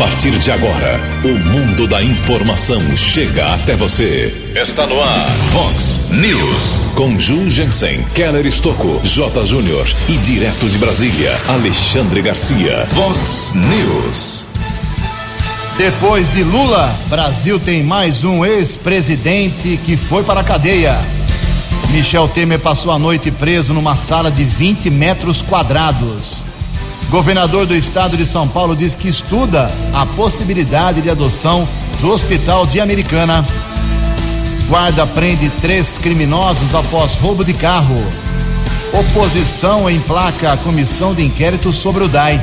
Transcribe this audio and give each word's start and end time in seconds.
partir 0.00 0.30
de 0.38 0.50
agora, 0.50 0.98
o 1.22 1.28
mundo 1.50 1.86
da 1.86 2.02
informação 2.02 2.80
chega 2.96 3.52
até 3.52 3.76
você. 3.76 4.34
Está 4.56 4.86
no 4.86 4.98
ar, 4.98 5.26
Fox 5.52 6.08
News. 6.12 6.94
Com 6.94 7.20
Ju 7.20 7.50
Jensen, 7.50 8.02
Keller 8.14 8.46
Estocco, 8.46 8.98
J. 9.04 9.44
Júnior 9.44 9.86
e 10.08 10.16
direto 10.16 10.66
de 10.70 10.78
Brasília, 10.78 11.30
Alexandre 11.48 12.22
Garcia. 12.22 12.86
Fox 12.94 13.52
News. 13.54 14.44
Depois 15.76 16.30
de 16.30 16.44
Lula, 16.44 16.90
Brasil 17.08 17.60
tem 17.60 17.84
mais 17.84 18.24
um 18.24 18.42
ex-presidente 18.42 19.78
que 19.84 19.98
foi 19.98 20.24
para 20.24 20.40
a 20.40 20.44
cadeia. 20.44 20.96
Michel 21.90 22.26
Temer 22.26 22.60
passou 22.60 22.90
a 22.90 22.98
noite 22.98 23.30
preso 23.30 23.74
numa 23.74 23.96
sala 23.96 24.30
de 24.30 24.44
20 24.44 24.88
metros 24.88 25.42
quadrados. 25.42 26.49
Governador 27.10 27.66
do 27.66 27.74
estado 27.74 28.16
de 28.16 28.24
São 28.24 28.46
Paulo 28.46 28.76
diz 28.76 28.94
que 28.94 29.08
estuda 29.08 29.68
a 29.92 30.06
possibilidade 30.06 31.02
de 31.02 31.10
adoção 31.10 31.68
do 32.00 32.12
hospital 32.12 32.64
de 32.64 32.80
Americana. 32.80 33.44
Guarda 34.68 35.04
prende 35.08 35.50
três 35.60 35.98
criminosos 35.98 36.72
após 36.72 37.16
roubo 37.16 37.44
de 37.44 37.52
carro. 37.52 38.00
Oposição 38.92 39.90
emplaca 39.90 40.52
a 40.52 40.56
comissão 40.56 41.12
de 41.12 41.24
inquérito 41.24 41.72
sobre 41.72 42.04
o 42.04 42.08
DAI. 42.08 42.40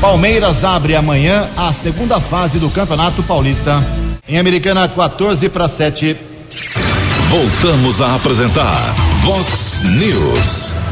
Palmeiras 0.00 0.64
abre 0.64 0.96
amanhã 0.96 1.50
a 1.54 1.70
segunda 1.70 2.18
fase 2.20 2.58
do 2.58 2.70
Campeonato 2.70 3.22
Paulista. 3.22 3.86
Em 4.26 4.38
Americana, 4.38 4.88
14 4.88 5.46
para 5.50 5.68
7. 5.68 6.16
Voltamos 7.28 8.00
a 8.00 8.14
apresentar 8.14 8.80
Vox 9.22 9.82
News. 9.82 10.87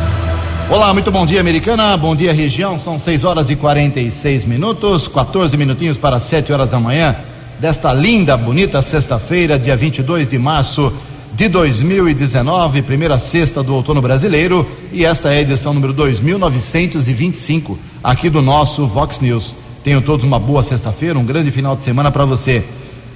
Olá, 0.69 0.93
muito 0.93 1.12
bom 1.12 1.25
dia, 1.25 1.41
Americana. 1.41 1.97
Bom 1.97 2.16
dia, 2.16 2.33
região. 2.33 2.77
São 2.77 2.98
6 2.98 3.23
horas 3.23 3.51
e 3.51 3.55
46 3.55 4.45
minutos, 4.45 5.06
14 5.06 5.56
minutinhos 5.56 5.97
para 5.97 6.19
7 6.19 6.52
horas 6.52 6.70
da 6.70 6.81
manhã 6.81 7.14
desta 7.61 7.92
linda, 7.92 8.36
bonita 8.36 8.83
sexta-feira, 8.83 9.61
dia 9.61 9.77
22 9.77 10.27
de 10.27 10.37
março 10.37 10.92
de 11.34 11.48
2019, 11.48 12.83
primeira 12.83 13.17
sexta 13.17 13.62
do 13.62 13.77
outono 13.77 14.03
brasileiro, 14.03 14.69
e 14.92 15.05
esta 15.05 15.33
é 15.33 15.39
a 15.39 15.41
edição 15.42 15.72
número 15.72 15.92
2925 15.92 17.78
aqui 18.03 18.28
do 18.28 18.42
nosso 18.42 18.89
Vox 18.89 19.20
News. 19.20 19.55
Tenham 19.84 20.03
todos 20.03 20.25
uma 20.25 20.41
boa 20.41 20.64
sexta-feira, 20.64 21.17
um 21.17 21.25
grande 21.25 21.53
final 21.53 21.77
de 21.77 21.84
semana 21.84 22.11
para 22.11 22.25
você. 22.25 22.64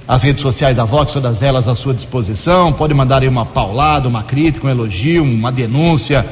As 0.07 0.23
redes 0.23 0.41
sociais 0.41 0.77
da 0.77 0.85
Vox, 0.85 1.11
todas 1.11 1.43
elas 1.43 1.67
à 1.67 1.75
sua 1.75 1.93
disposição. 1.93 2.71
Pode 2.71 2.93
mandar 2.93 3.21
aí 3.21 3.27
uma 3.27 3.45
paulada, 3.45 4.07
uma 4.07 4.23
crítica, 4.23 4.67
um 4.67 4.69
elogio, 4.69 5.21
uma 5.21 5.51
denúncia 5.51 6.25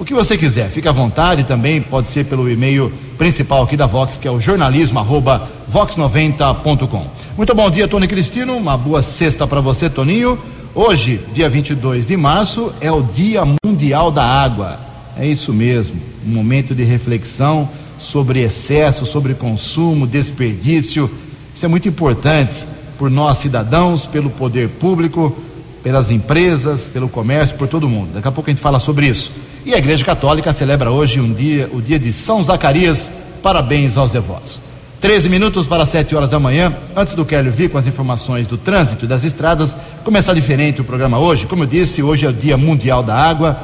o 0.00 0.04
que 0.04 0.14
você 0.14 0.38
quiser, 0.38 0.70
fique 0.70 0.88
à 0.88 0.92
vontade 0.92 1.44
também, 1.44 1.78
pode 1.78 2.08
ser 2.08 2.24
pelo 2.24 2.50
e-mail 2.50 2.90
principal 3.18 3.62
aqui 3.62 3.76
da 3.76 3.84
Vox, 3.84 4.16
que 4.16 4.26
é 4.26 4.30
o 4.30 4.40
jornalismo 4.40 4.98
arroba 4.98 5.46
vox90.com. 5.70 7.06
Muito 7.36 7.54
bom 7.54 7.70
dia, 7.70 7.86
Tony 7.86 8.08
Cristino, 8.08 8.56
uma 8.56 8.78
boa 8.78 9.02
sexta 9.02 9.46
para 9.46 9.60
você, 9.60 9.90
Toninho. 9.90 10.38
Hoje, 10.74 11.20
dia 11.34 11.50
22 11.50 12.06
de 12.06 12.16
março, 12.16 12.72
é 12.80 12.90
o 12.90 13.02
Dia 13.02 13.42
Mundial 13.62 14.10
da 14.10 14.24
Água. 14.24 14.80
É 15.18 15.26
isso 15.26 15.52
mesmo, 15.52 16.00
um 16.26 16.30
momento 16.30 16.74
de 16.74 16.82
reflexão 16.82 17.68
sobre 17.98 18.40
excesso, 18.40 19.04
sobre 19.04 19.34
consumo, 19.34 20.06
desperdício. 20.06 21.10
Isso 21.54 21.66
é 21.66 21.68
muito 21.68 21.86
importante 21.86 22.64
por 22.96 23.10
nós 23.10 23.36
cidadãos, 23.36 24.06
pelo 24.06 24.30
poder 24.30 24.70
público, 24.70 25.36
pelas 25.82 26.10
empresas, 26.10 26.88
pelo 26.88 27.06
comércio, 27.06 27.54
por 27.58 27.68
todo 27.68 27.86
mundo. 27.86 28.14
Daqui 28.14 28.28
a 28.28 28.32
pouco 28.32 28.48
a 28.48 28.52
gente 28.52 28.62
fala 28.62 28.78
sobre 28.78 29.06
isso. 29.06 29.30
E 29.64 29.74
a 29.74 29.78
Igreja 29.78 30.04
Católica 30.04 30.52
celebra 30.52 30.90
hoje 30.90 31.20
um 31.20 31.32
dia, 31.32 31.68
o 31.72 31.82
dia 31.82 31.98
de 31.98 32.10
São 32.12 32.42
Zacarias. 32.42 33.10
Parabéns 33.42 33.96
aos 33.96 34.10
devotos. 34.10 34.60
13 35.00 35.28
minutos 35.28 35.66
para 35.66 35.84
7 35.84 36.14
horas 36.16 36.30
da 36.30 36.38
manhã. 36.38 36.74
Antes 36.96 37.14
do 37.14 37.24
Kelly 37.24 37.50
vir 37.50 37.70
com 37.70 37.76
as 37.76 37.86
informações 37.86 38.46
do 38.46 38.56
trânsito 38.56 39.04
e 39.04 39.08
das 39.08 39.22
estradas, 39.22 39.76
começar 40.02 40.32
diferente 40.32 40.80
o 40.80 40.84
programa 40.84 41.18
hoje. 41.18 41.46
Como 41.46 41.64
eu 41.64 41.66
disse, 41.66 42.02
hoje 42.02 42.24
é 42.24 42.28
o 42.28 42.32
Dia 42.32 42.56
Mundial 42.56 43.02
da 43.02 43.14
Água. 43.14 43.58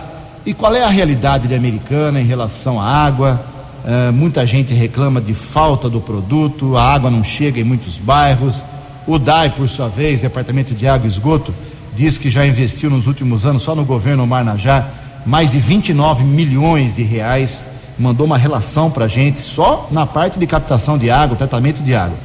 E 0.45 0.53
qual 0.53 0.75
é 0.75 0.83
a 0.83 0.89
realidade 0.89 1.49
de 1.49 1.55
americana 1.55 2.21
em 2.21 2.25
relação 2.25 2.81
à 2.81 2.85
água? 2.85 3.41
Uh, 3.85 4.13
muita 4.13 4.45
gente 4.45 4.75
reclama 4.75 5.21
de 5.21 5.33
falta 5.33 5.89
do 5.89 6.01
produto, 6.01 6.77
a 6.77 6.83
água 6.83 7.11
não 7.11 7.25
chega 7.25 7.61
em 7.61 7.65
muitos 7.65 7.97
bairros. 7.99 8.65
O 9.07 9.19
DAI, 9.19 9.51
por 9.51 9.69
sua 9.69 9.89
vez, 9.89 10.21
Departamento 10.21 10.75
de 10.75 10.87
Água 10.87 11.07
e 11.07 11.11
Esgoto, 11.11 11.55
diz 11.95 12.19
que 12.19 12.29
já 12.29 12.47
investiu 12.47 12.91
nos 12.91 13.07
últimos 13.07 13.47
anos, 13.47 13.63
só 13.63 13.75
no 13.75 13.85
governo 13.85 14.27
Marnajá, 14.27 14.87
mais 15.27 15.51
de 15.51 15.59
29 15.59 16.25
milhões 16.25 16.95
de 16.95 17.03
reais, 17.03 17.69
mandou 17.99 18.27
uma 18.27 18.39
relação 18.39 18.91
para 18.91 19.07
a 19.07 19.09
gente 19.09 19.41
só 19.41 19.89
na 19.91 20.07
parte 20.07 20.39
de 20.39 20.47
captação 20.47 20.97
de 20.97 21.11
água, 21.11 21.37
tratamento 21.37 21.83
de 21.83 21.95
água. 21.95 22.17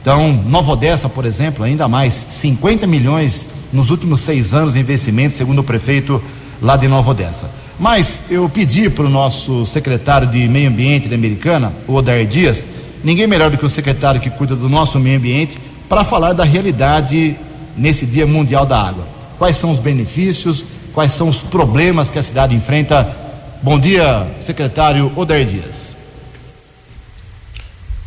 Então, 0.00 0.32
Nova 0.46 0.72
Odessa, 0.72 1.08
por 1.08 1.24
exemplo, 1.24 1.64
ainda 1.64 1.86
mais, 1.88 2.14
50 2.14 2.86
milhões 2.86 3.46
nos 3.72 3.90
últimos 3.90 4.20
seis 4.20 4.54
anos 4.54 4.74
de 4.74 4.80
investimento, 4.80 5.36
segundo 5.36 5.58
o 5.58 5.64
prefeito 5.64 6.22
lá 6.62 6.76
de 6.76 6.88
Nova 6.88 7.10
Odessa. 7.10 7.50
Mas 7.78 8.22
eu 8.30 8.48
pedi 8.48 8.88
para 8.88 9.04
o 9.04 9.10
nosso 9.10 9.66
secretário 9.66 10.28
de 10.28 10.48
Meio 10.48 10.70
Ambiente 10.70 11.08
da 11.08 11.14
Americana, 11.14 11.72
o 11.86 11.94
Odair 11.94 12.26
Dias, 12.26 12.64
ninguém 13.04 13.26
melhor 13.26 13.50
do 13.50 13.58
que 13.58 13.66
o 13.66 13.68
secretário 13.68 14.20
que 14.20 14.30
cuida 14.30 14.56
do 14.56 14.68
nosso 14.68 14.98
meio 14.98 15.18
ambiente, 15.18 15.58
para 15.88 16.02
falar 16.02 16.32
da 16.32 16.44
realidade 16.44 17.36
nesse 17.76 18.06
Dia 18.06 18.26
Mundial 18.26 18.64
da 18.64 18.80
Água. 18.80 19.06
Quais 19.38 19.56
são 19.56 19.72
os 19.72 19.78
benefícios, 19.78 20.64
quais 20.96 21.12
são 21.12 21.28
os 21.28 21.36
problemas 21.36 22.10
que 22.10 22.18
a 22.18 22.22
cidade 22.22 22.56
enfrenta. 22.56 23.06
Bom 23.60 23.78
dia, 23.78 24.26
secretário 24.40 25.12
Oder 25.14 25.44
Dias. 25.44 25.94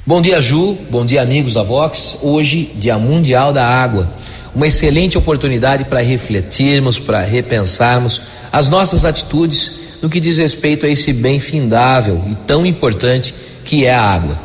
Bom 0.03 0.19
dia, 0.19 0.41
Ju. 0.41 0.75
Bom 0.89 1.05
dia, 1.05 1.21
amigos 1.21 1.53
da 1.53 1.61
Vox. 1.61 2.17
Hoje, 2.23 2.71
Dia 2.77 2.97
Mundial 2.97 3.53
da 3.53 3.63
Água. 3.63 4.11
Uma 4.55 4.65
excelente 4.65 5.19
oportunidade 5.19 5.85
para 5.85 5.99
refletirmos, 5.99 6.97
para 6.97 7.19
repensarmos 7.19 8.21
as 8.51 8.69
nossas 8.69 9.05
atitudes 9.05 9.81
no 10.01 10.09
que 10.09 10.19
diz 10.19 10.37
respeito 10.37 10.87
a 10.87 10.89
esse 10.89 11.13
bem 11.13 11.39
findável 11.39 12.23
e 12.27 12.33
tão 12.47 12.65
importante 12.65 13.35
que 13.63 13.85
é 13.85 13.93
a 13.93 14.01
água. 14.01 14.35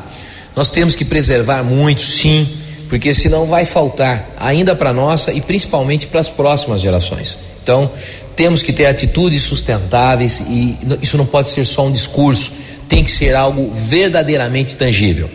Nós 0.55 0.71
temos 0.71 0.95
que 0.95 1.07
preservar 1.07 1.63
muito, 1.63 2.03
sim, 2.03 2.47
porque 2.91 3.15
senão 3.15 3.47
vai 3.47 3.65
faltar 3.65 4.29
ainda 4.39 4.75
para 4.75 4.93
nossa 4.93 5.33
e 5.33 5.41
principalmente 5.41 6.07
para 6.07 6.21
as 6.21 6.29
próximas 6.29 6.83
gerações. 6.83 7.39
Então, 7.65 7.91
temos 8.37 8.63
que 8.63 8.73
ter 8.73 8.87
atitudes 8.87 9.43
sustentáveis 9.43 10.41
e 10.49 10.77
isso 11.01 11.17
não 11.17 11.27
pode 11.27 11.49
ser 11.49 11.65
só 11.65 11.87
um 11.87 11.93
discurso, 11.93 12.53
tem 12.89 13.03
que 13.05 13.11
ser 13.11 13.35
algo 13.35 13.73
verdadeiramente 13.73 14.75
tangível. 14.77 15.31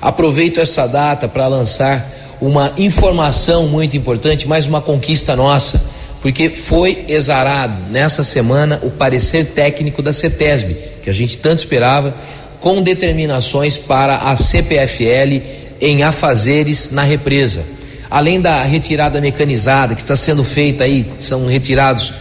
Aproveito 0.00 0.58
essa 0.58 0.86
data 0.86 1.28
para 1.28 1.46
lançar 1.46 2.08
uma 2.40 2.72
informação 2.78 3.68
muito 3.68 3.96
importante, 3.96 4.48
mais 4.48 4.66
uma 4.66 4.80
conquista 4.80 5.36
nossa, 5.36 5.82
porque 6.22 6.50
foi 6.50 7.04
exarado 7.08 7.74
nessa 7.90 8.24
semana 8.24 8.80
o 8.82 8.90
parecer 8.90 9.46
técnico 9.46 10.02
da 10.02 10.12
CETESB, 10.12 10.76
que 11.02 11.10
a 11.10 11.12
gente 11.12 11.38
tanto 11.38 11.60
esperava, 11.60 12.14
com 12.60 12.82
determinações 12.82 13.76
para 13.76 14.16
a 14.16 14.36
CPFL 14.36 15.40
em 15.80 16.02
afazeres 16.02 16.90
na 16.90 17.02
represa. 17.02 17.64
Além 18.10 18.40
da 18.40 18.62
retirada 18.62 19.20
mecanizada 19.20 19.94
que 19.94 20.00
está 20.00 20.16
sendo 20.16 20.42
feita 20.42 20.84
aí, 20.84 21.06
são 21.20 21.46
retirados 21.46 22.12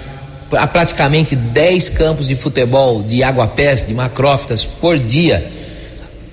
a 0.51 0.67
praticamente 0.67 1.35
10 1.35 1.89
campos 1.89 2.27
de 2.27 2.35
futebol 2.35 3.03
de 3.03 3.23
água-pés, 3.23 3.85
de 3.87 3.93
macrófitas 3.93 4.65
por 4.65 4.97
dia, 4.97 5.45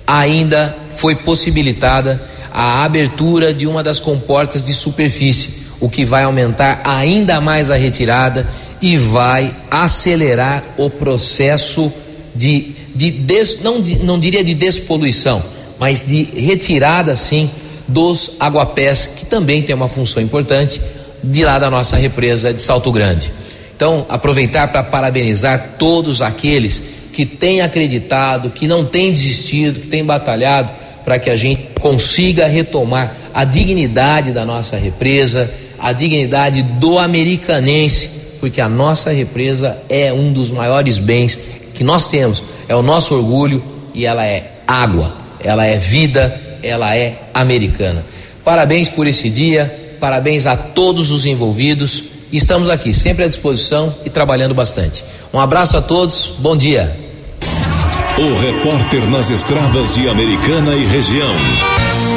ainda 0.05 0.75
foi 0.95 1.15
possibilitada 1.15 2.21
a 2.51 2.83
abertura 2.83 3.53
de 3.53 3.67
uma 3.67 3.83
das 3.83 3.99
comportas 3.99 4.63
de 4.65 4.73
superfície, 4.73 5.67
o 5.79 5.89
que 5.89 6.03
vai 6.03 6.23
aumentar 6.23 6.81
ainda 6.83 7.39
mais 7.39 7.69
a 7.69 7.75
retirada 7.75 8.47
e 8.81 8.97
vai 8.97 9.55
acelerar 9.69 10.63
o 10.77 10.89
processo 10.89 11.91
de, 12.35 12.75
de 12.95 13.11
des, 13.11 13.61
não, 13.61 13.81
de, 13.81 13.97
não 13.97 14.19
diria 14.19 14.43
de 14.43 14.53
despoluição, 14.53 15.43
mas 15.79 16.05
de 16.05 16.23
retirada 16.23 17.15
sim 17.15 17.49
dos 17.87 18.35
aguapés, 18.39 19.05
que 19.05 19.25
também 19.25 19.61
tem 19.61 19.75
uma 19.75 19.87
função 19.87 20.21
importante 20.21 20.81
de 21.23 21.43
lá 21.43 21.57
da 21.57 21.69
nossa 21.69 21.95
represa 21.95 22.53
de 22.53 22.61
Salto 22.61 22.91
Grande. 22.91 23.31
Então, 23.77 24.07
aproveitar 24.09 24.67
para 24.69 24.81
parabenizar 24.81 25.75
todos 25.77 26.19
aqueles 26.19 26.81
que 27.13 27.27
têm 27.27 27.61
acreditado, 27.61 28.49
que 28.49 28.67
não 28.67 28.83
têm 28.83 29.11
desistido, 29.11 29.81
que 29.81 29.87
têm 29.87 30.03
batalhado 30.03 30.71
para 31.05 31.19
que 31.19 31.29
a 31.29 31.35
gente 31.35 31.79
consiga 31.79 32.47
retomar 32.47 33.15
a 33.31 33.45
dignidade 33.45 34.31
da 34.31 34.43
nossa 34.43 34.77
represa, 34.77 35.49
a 35.77 35.93
dignidade 35.93 36.63
do 36.63 36.97
americanense, 36.97 38.09
porque 38.39 38.59
a 38.59 38.67
nossa 38.67 39.11
represa 39.11 39.77
é 39.87 40.11
um 40.11 40.33
dos 40.33 40.49
maiores 40.49 40.97
bens 40.97 41.37
que 41.75 41.83
nós 41.83 42.07
temos, 42.07 42.41
é 42.67 42.75
o 42.75 42.81
nosso 42.81 43.13
orgulho 43.13 43.63
e 43.93 44.07
ela 44.07 44.25
é 44.25 44.53
água, 44.67 45.15
ela 45.39 45.67
é 45.67 45.77
vida, 45.77 46.35
ela 46.63 46.97
é 46.97 47.19
americana. 47.31 48.03
Parabéns 48.43 48.89
por 48.89 49.05
esse 49.05 49.29
dia, 49.29 49.95
parabéns 49.99 50.47
a 50.47 50.57
todos 50.57 51.11
os 51.11 51.27
envolvidos 51.27 52.16
estamos 52.31 52.69
aqui, 52.69 52.93
sempre 52.93 53.23
à 53.23 53.27
disposição 53.27 53.93
e 54.05 54.09
trabalhando 54.09 54.53
bastante. 54.53 55.03
Um 55.33 55.39
abraço 55.39 55.77
a 55.77 55.81
todos, 55.81 56.33
bom 56.39 56.55
dia. 56.55 56.95
O 58.17 58.35
repórter 58.39 59.05
nas 59.09 59.29
estradas 59.29 59.93
de 59.93 60.09
Americana 60.09 60.75
e 60.75 60.85
região, 60.85 61.35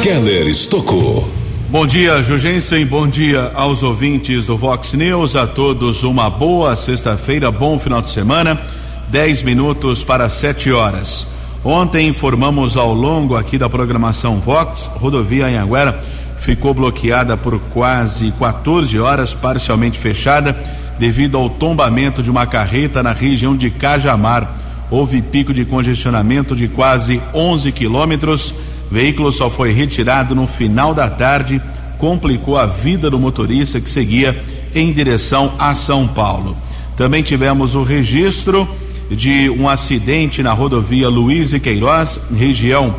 Keller 0.01 0.47
Estocou. 0.47 1.29
Bom 1.69 1.87
dia, 1.87 2.21
Jugensen. 2.21 2.85
Bom 2.85 3.07
dia 3.07 3.51
aos 3.53 3.81
ouvintes 3.81 4.47
do 4.47 4.57
Vox 4.57 4.93
News. 4.93 5.37
A 5.37 5.47
todos 5.47 6.03
uma 6.03 6.29
boa 6.29 6.75
sexta-feira, 6.75 7.49
bom 7.49 7.79
final 7.79 8.01
de 8.01 8.09
semana. 8.09 8.59
Dez 9.07 9.41
minutos 9.41 10.03
para 10.03 10.27
sete 10.27 10.71
horas. 10.71 11.27
Ontem 11.63 12.07
informamos 12.07 12.75
ao 12.75 12.93
longo 12.93 13.35
aqui 13.35 13.57
da 13.57 13.69
programação 13.69 14.39
Vox, 14.39 14.89
rodovia 14.95 15.45
Anhanguera 15.45 16.01
ficou 16.41 16.73
bloqueada 16.73 17.37
por 17.37 17.57
quase 17.73 18.31
14 18.37 18.99
horas, 18.99 19.33
parcialmente 19.33 19.97
fechada, 19.97 20.53
devido 20.99 21.37
ao 21.37 21.49
tombamento 21.49 22.21
de 22.21 22.29
uma 22.29 22.45
carreta 22.45 23.01
na 23.01 23.13
região 23.13 23.55
de 23.55 23.69
Cajamar. 23.69 24.57
Houve 24.89 25.21
pico 25.21 25.53
de 25.53 25.63
congestionamento 25.63 26.55
de 26.55 26.67
quase 26.67 27.21
11 27.33 27.71
quilômetros 27.71 28.53
veículo 28.91 29.31
só 29.31 29.49
foi 29.49 29.71
retirado 29.71 30.35
no 30.35 30.45
final 30.45 30.93
da 30.93 31.09
tarde, 31.09 31.61
complicou 31.97 32.57
a 32.57 32.65
vida 32.65 33.09
do 33.09 33.17
motorista 33.17 33.79
que 33.79 33.89
seguia 33.89 34.43
em 34.75 34.91
direção 34.91 35.53
a 35.57 35.73
São 35.73 36.07
Paulo. 36.07 36.57
Também 36.97 37.23
tivemos 37.23 37.73
o 37.73 37.83
registro 37.83 38.67
de 39.09 39.49
um 39.49 39.69
acidente 39.69 40.43
na 40.43 40.51
rodovia 40.51 41.07
Luiz 41.07 41.53
e 41.53 41.59
Queiroz, 41.59 42.19
região 42.35 42.95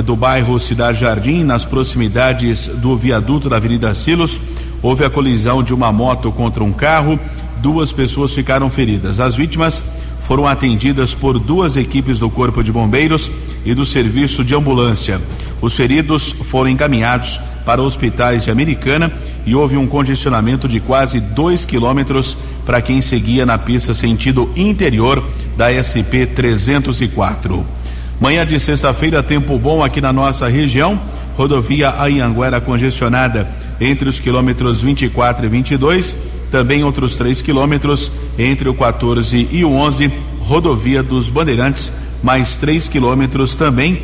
do 0.00 0.16
bairro 0.16 0.58
Cidade 0.58 1.00
Jardim, 1.00 1.44
nas 1.44 1.64
proximidades 1.64 2.66
do 2.66 2.96
viaduto 2.96 3.50
da 3.50 3.56
Avenida 3.56 3.94
Silos. 3.94 4.40
Houve 4.80 5.04
a 5.04 5.10
colisão 5.10 5.62
de 5.62 5.74
uma 5.74 5.92
moto 5.92 6.32
contra 6.32 6.64
um 6.64 6.72
carro, 6.72 7.20
duas 7.58 7.92
pessoas 7.92 8.32
ficaram 8.32 8.70
feridas. 8.70 9.20
As 9.20 9.34
vítimas 9.34 9.84
foram 10.22 10.46
atendidas 10.46 11.14
por 11.14 11.38
duas 11.38 11.76
equipes 11.76 12.18
do 12.18 12.30
Corpo 12.30 12.62
de 12.62 12.72
Bombeiros 12.72 13.30
e 13.64 13.74
do 13.74 13.84
Serviço 13.84 14.44
de 14.44 14.54
Ambulância. 14.54 15.20
Os 15.60 15.76
feridos 15.76 16.30
foram 16.30 16.70
encaminhados 16.70 17.40
para 17.64 17.82
hospitais 17.82 18.44
de 18.44 18.50
Americana 18.50 19.12
e 19.46 19.54
houve 19.54 19.76
um 19.76 19.86
congestionamento 19.86 20.68
de 20.68 20.80
quase 20.80 21.20
dois 21.20 21.64
quilômetros 21.64 22.36
para 22.64 22.80
quem 22.80 23.00
seguia 23.00 23.44
na 23.44 23.58
pista 23.58 23.94
sentido 23.94 24.50
interior 24.56 25.22
da 25.56 25.68
SP 25.70 26.26
304. 26.26 27.81
Manhã 28.22 28.46
de 28.46 28.60
sexta-feira, 28.60 29.20
tempo 29.20 29.58
bom 29.58 29.82
aqui 29.82 30.00
na 30.00 30.12
nossa 30.12 30.46
região. 30.46 30.96
Rodovia 31.36 31.90
Anhanguera 31.90 32.60
congestionada 32.60 33.48
entre 33.80 34.08
os 34.08 34.20
quilômetros 34.20 34.80
24 34.80 35.44
e 35.44 35.48
22 35.48 36.16
também 36.48 36.84
outros 36.84 37.16
3 37.16 37.42
quilômetros 37.42 38.12
entre 38.38 38.68
o 38.68 38.74
14 38.74 39.48
e 39.50 39.64
o 39.64 39.72
11, 39.72 40.12
rodovia 40.38 41.02
dos 41.02 41.28
Bandeirantes, 41.28 41.92
mais 42.22 42.56
3 42.58 42.86
quilômetros 42.86 43.56
também. 43.56 44.02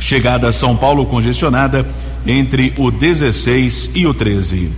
Chegada 0.00 0.48
a 0.48 0.52
São 0.52 0.74
Paulo 0.74 1.04
congestionada 1.04 1.86
entre 2.26 2.72
o 2.78 2.90
16 2.90 3.90
e 3.94 4.06
o 4.06 4.14
13. 4.14 4.72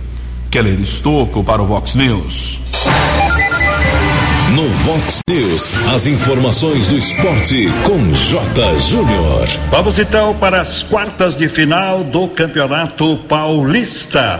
Keller 0.51 0.81
Estocco 0.81 1.41
para 1.41 1.63
o 1.63 1.67
Vox 1.67 1.95
News. 1.95 2.66
No 4.55 4.67
Vox 4.69 5.21
News, 5.29 5.69
as 5.93 6.07
informações 6.07 6.87
do 6.87 6.95
esporte 6.97 7.67
com 7.83 7.97
J. 8.13 8.79
Júnior. 8.79 9.45
Vamos 9.69 9.99
então 9.99 10.33
para 10.35 10.61
as 10.61 10.83
quartas 10.83 11.35
de 11.35 11.49
final 11.49 12.03
do 12.03 12.29
Campeonato 12.29 13.17
Paulista. 13.27 14.39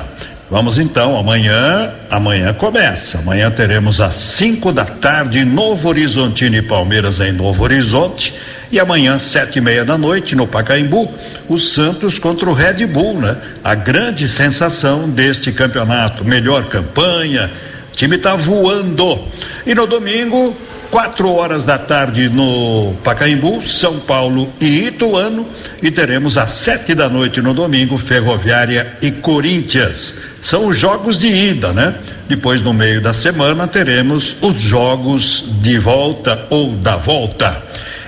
Vamos 0.50 0.80
então, 0.80 1.18
amanhã, 1.18 1.92
amanhã 2.10 2.54
começa. 2.54 3.18
Amanhã 3.20 3.52
teremos 3.52 4.00
às 4.00 4.16
5 4.16 4.72
da 4.72 4.86
tarde 4.86 5.44
Novo 5.44 5.90
Horizontino 5.90 6.56
e 6.56 6.62
Palmeiras 6.62 7.20
em 7.20 7.34
Novo 7.34 7.64
Horizonte. 7.64 8.34
E 8.72 8.80
amanhã, 8.80 9.18
sete 9.18 9.60
e 9.60 9.62
meia 9.62 9.86
da 9.86 9.98
noite, 9.98 10.36
no 10.36 10.46
Pacaembu, 10.46 11.10
o 11.48 11.58
Santos 11.58 12.20
contra 12.20 12.50
o 12.50 12.54
Red 12.54 12.86
Bull, 12.86 13.22
né? 13.22 13.38
A 13.64 13.76
grande 13.76 14.28
sensação 14.28 15.10
deste 15.10 15.54
campeonato. 15.54 16.26
Melhor 16.26 16.66
campanha, 16.66 17.50
time 17.98 18.16
está 18.16 18.36
voando. 18.36 19.20
E 19.66 19.76
no 19.76 19.86
domingo, 19.86 20.56
quatro 20.90 21.30
horas 21.34 21.66
da 21.66 21.78
tarde 21.78 22.30
no 22.30 22.94
Pacaembu, 23.04 23.68
São 23.68 24.00
Paulo 24.00 24.50
e 24.62 24.86
Ituano. 24.86 25.46
E 25.84 25.92
teremos 25.92 26.38
às 26.38 26.52
sete 26.52 26.96
da 26.96 27.10
noite 27.10 27.42
no 27.42 27.54
domingo, 27.54 27.98
Ferroviária 27.98 28.94
e 29.02 29.12
Corinthians 29.12 30.16
são 30.48 30.68
os 30.68 30.78
jogos 30.78 31.20
de 31.20 31.28
ida, 31.28 31.74
né? 31.74 31.94
Depois, 32.30 32.62
no 32.62 32.74
meio 32.74 33.02
da 33.02 33.14
semana, 33.14 33.68
teremos 33.68 34.38
os 34.40 34.62
jogos 34.62 35.44
de 35.62 35.78
volta 35.78 36.46
ou 36.50 36.72
da 36.72 36.96
volta. 36.96 37.62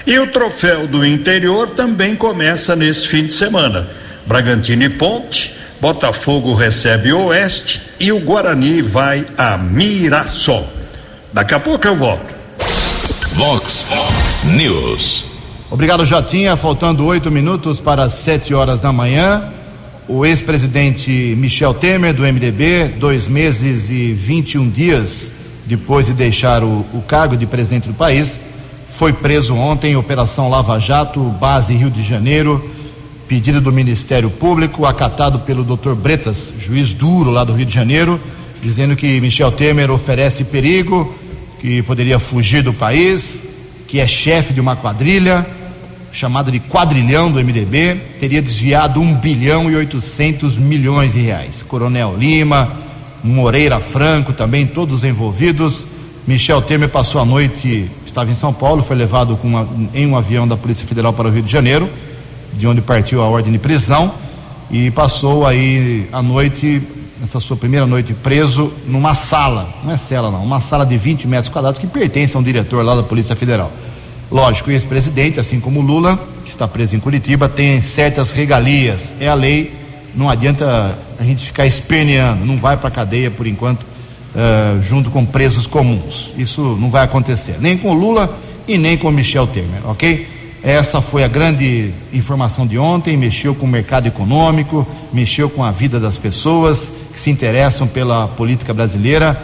E 0.08 0.18
o 0.18 0.28
troféu 0.28 0.88
do 0.88 1.06
interior 1.06 1.72
também 1.72 2.16
começa 2.16 2.78
nesse 2.78 3.10
fim 3.10 3.26
de 3.26 3.34
semana. 3.34 3.86
Bragantino 4.26 4.84
e 4.84 4.90
Ponte, 4.90 5.54
Botafogo 5.80 6.54
recebe 6.54 7.14
o 7.14 7.26
Oeste 7.26 7.82
e 8.00 8.12
o 8.12 8.20
Guarani 8.20 8.82
vai 8.82 9.26
a 9.38 9.58
Mirassol. 9.58 10.68
Daqui 11.32 11.54
a 11.54 11.60
pouco 11.60 11.88
eu 11.88 11.96
volto. 11.96 12.26
Vox 13.34 13.88
News. 14.44 15.26
Obrigado, 15.72 16.06
Jotinha. 16.06 16.58
Faltando 16.58 17.06
oito 17.06 17.32
minutos 17.32 17.80
para 17.80 18.10
sete 18.10 18.54
horas 18.54 18.80
da 18.80 18.92
manhã 18.92 19.54
o 20.10 20.26
ex-presidente 20.26 21.36
Michel 21.38 21.72
Temer, 21.72 22.16
do 22.16 22.24
MDB, 22.24 22.96
dois 22.98 23.28
meses 23.28 23.92
e 23.92 24.12
21 24.12 24.68
dias 24.68 25.34
depois 25.68 26.08
de 26.08 26.14
deixar 26.14 26.64
o, 26.64 26.84
o 26.92 27.04
cargo 27.08 27.38
de 27.38 27.46
presidente 27.46 27.88
do 27.88 27.94
país, 27.94 28.40
foi 28.88 29.14
preso 29.14 29.54
ontem 29.54 29.92
em 29.92 29.96
Operação 29.96 30.50
Lava 30.50 30.80
Jato, 30.80 31.20
base 31.40 31.76
Rio 31.76 31.92
de 31.92 32.02
Janeiro, 32.02 32.68
pedido 33.30 33.62
do 33.62 33.72
Ministério 33.72 34.28
Público, 34.32 34.88
acatado 34.88 35.38
pelo 35.42 35.64
Dr. 35.64 35.94
Bretas, 35.94 36.52
juiz 36.58 36.96
duro 36.96 37.30
lá 37.30 37.44
do 37.44 37.54
Rio 37.54 37.66
de 37.68 37.72
Janeiro, 37.72 38.20
dizendo 38.60 38.96
que 38.96 39.22
Michel 39.22 39.52
Temer 39.52 39.92
oferece 39.92 40.44
perigo, 40.44 41.14
que 41.60 41.84
poderia 41.84 42.18
fugir 42.18 42.64
do 42.64 42.74
país, 42.74 43.44
que 43.88 44.00
é 44.00 44.08
chefe 44.08 44.52
de 44.52 44.60
uma 44.60 44.76
quadrilha 44.76 45.46
chamada 46.12 46.52
de 46.52 46.60
quadrilhão 46.60 47.32
do 47.32 47.38
MDB, 47.38 47.98
teria 48.20 48.42
desviado 48.42 49.00
1 49.00 49.14
bilhão 49.18 49.70
e 49.70 49.76
800 49.76 50.58
milhões 50.58 51.14
de 51.14 51.20
reais. 51.20 51.62
Coronel 51.62 52.16
Lima, 52.18 52.68
Moreira 53.24 53.80
Franco, 53.80 54.34
também 54.34 54.66
todos 54.66 55.04
envolvidos. 55.04 55.86
Michel 56.26 56.64
Temer 56.64 56.90
passou 56.90 57.22
a 57.22 57.26
noite, 57.26 57.92
estava 58.08 58.32
em 58.32 58.36
São 58.36 58.52
Paulo, 58.52 58.82
foi 58.82 58.96
levado 58.96 59.38
uma, 59.44 59.70
em 59.94 60.08
um 60.08 60.18
avião 60.18 60.48
da 60.48 60.58
Polícia 60.58 60.88
Federal 60.88 61.14
para 61.14 61.28
o 61.28 61.32
Rio 61.32 61.44
de 61.44 61.52
Janeiro, 61.52 61.88
de 62.60 62.68
onde 62.68 62.82
partiu 62.82 63.22
a 63.22 63.28
ordem 63.28 63.54
de 63.54 63.58
prisão, 63.58 64.12
e 64.70 64.92
passou 64.92 65.48
aí 65.48 66.10
a 66.12 66.22
noite, 66.22 66.82
essa 67.24 67.40
sua 67.40 67.56
primeira 67.56 67.88
noite 67.88 68.14
preso, 68.14 68.72
numa 68.86 69.16
sala, 69.16 69.70
não 69.82 69.94
é 69.94 69.98
cela 69.98 70.30
não, 70.30 70.44
uma 70.44 70.60
sala 70.60 70.86
de 70.86 70.98
20 70.98 71.26
metros 71.26 71.48
quadrados 71.48 71.80
que 71.80 71.88
pertence 71.88 72.36
a 72.36 72.40
um 72.40 72.44
diretor 72.44 72.84
lá 72.84 72.96
da 72.96 73.02
Polícia 73.02 73.34
Federal. 73.34 73.72
Lógico, 74.30 74.70
o 74.70 74.74
ex-presidente, 74.74 75.40
assim 75.40 75.60
como 75.62 75.80
Lula, 75.80 76.20
que 76.44 76.50
está 76.50 76.68
preso 76.68 76.98
em 76.98 77.00
Curitiba, 77.00 77.48
tem 77.48 77.80
certas 77.80 78.34
regalias. 78.34 79.16
É 79.22 79.30
a 79.30 79.34
lei, 79.34 79.74
não 80.14 80.30
adianta 80.30 81.00
a 81.18 81.24
gente 81.24 81.46
ficar 81.46 81.66
esperneando, 81.66 82.46
não 82.46 82.58
vai 82.58 82.76
para 82.76 82.90
a 82.90 82.92
cadeia 82.92 83.32
por 83.32 83.48
enquanto, 83.48 83.84
uh, 83.84 84.82
junto 84.82 85.10
com 85.10 85.26
presos 85.26 85.66
comuns. 85.66 86.34
Isso 86.38 86.62
não 86.80 86.90
vai 86.90 87.06
acontecer, 87.06 87.56
nem 87.60 87.78
com 87.78 87.94
Lula 87.94 88.38
e 88.68 88.78
nem 88.78 88.98
com 88.98 89.10
Michel 89.10 89.48
Temer, 89.48 89.80
ok? 89.86 90.39
Essa 90.64 91.02
foi 91.02 91.24
a 91.24 91.28
grande 91.28 91.92
informação 92.12 92.68
de 92.68 92.78
ontem. 92.78 93.16
Mexeu 93.16 93.56
com 93.56 93.66
o 93.66 93.70
mercado 93.70 94.08
econômico, 94.08 94.86
mexeu 95.14 95.50
com 95.50 95.64
a 95.64 95.72
vida 95.72 96.00
das 96.00 96.18
pessoas 96.18 96.92
que 97.14 97.20
se 97.20 97.30
interessam 97.30 97.88
pela 97.88 98.28
política 98.28 98.74
brasileira 98.74 99.38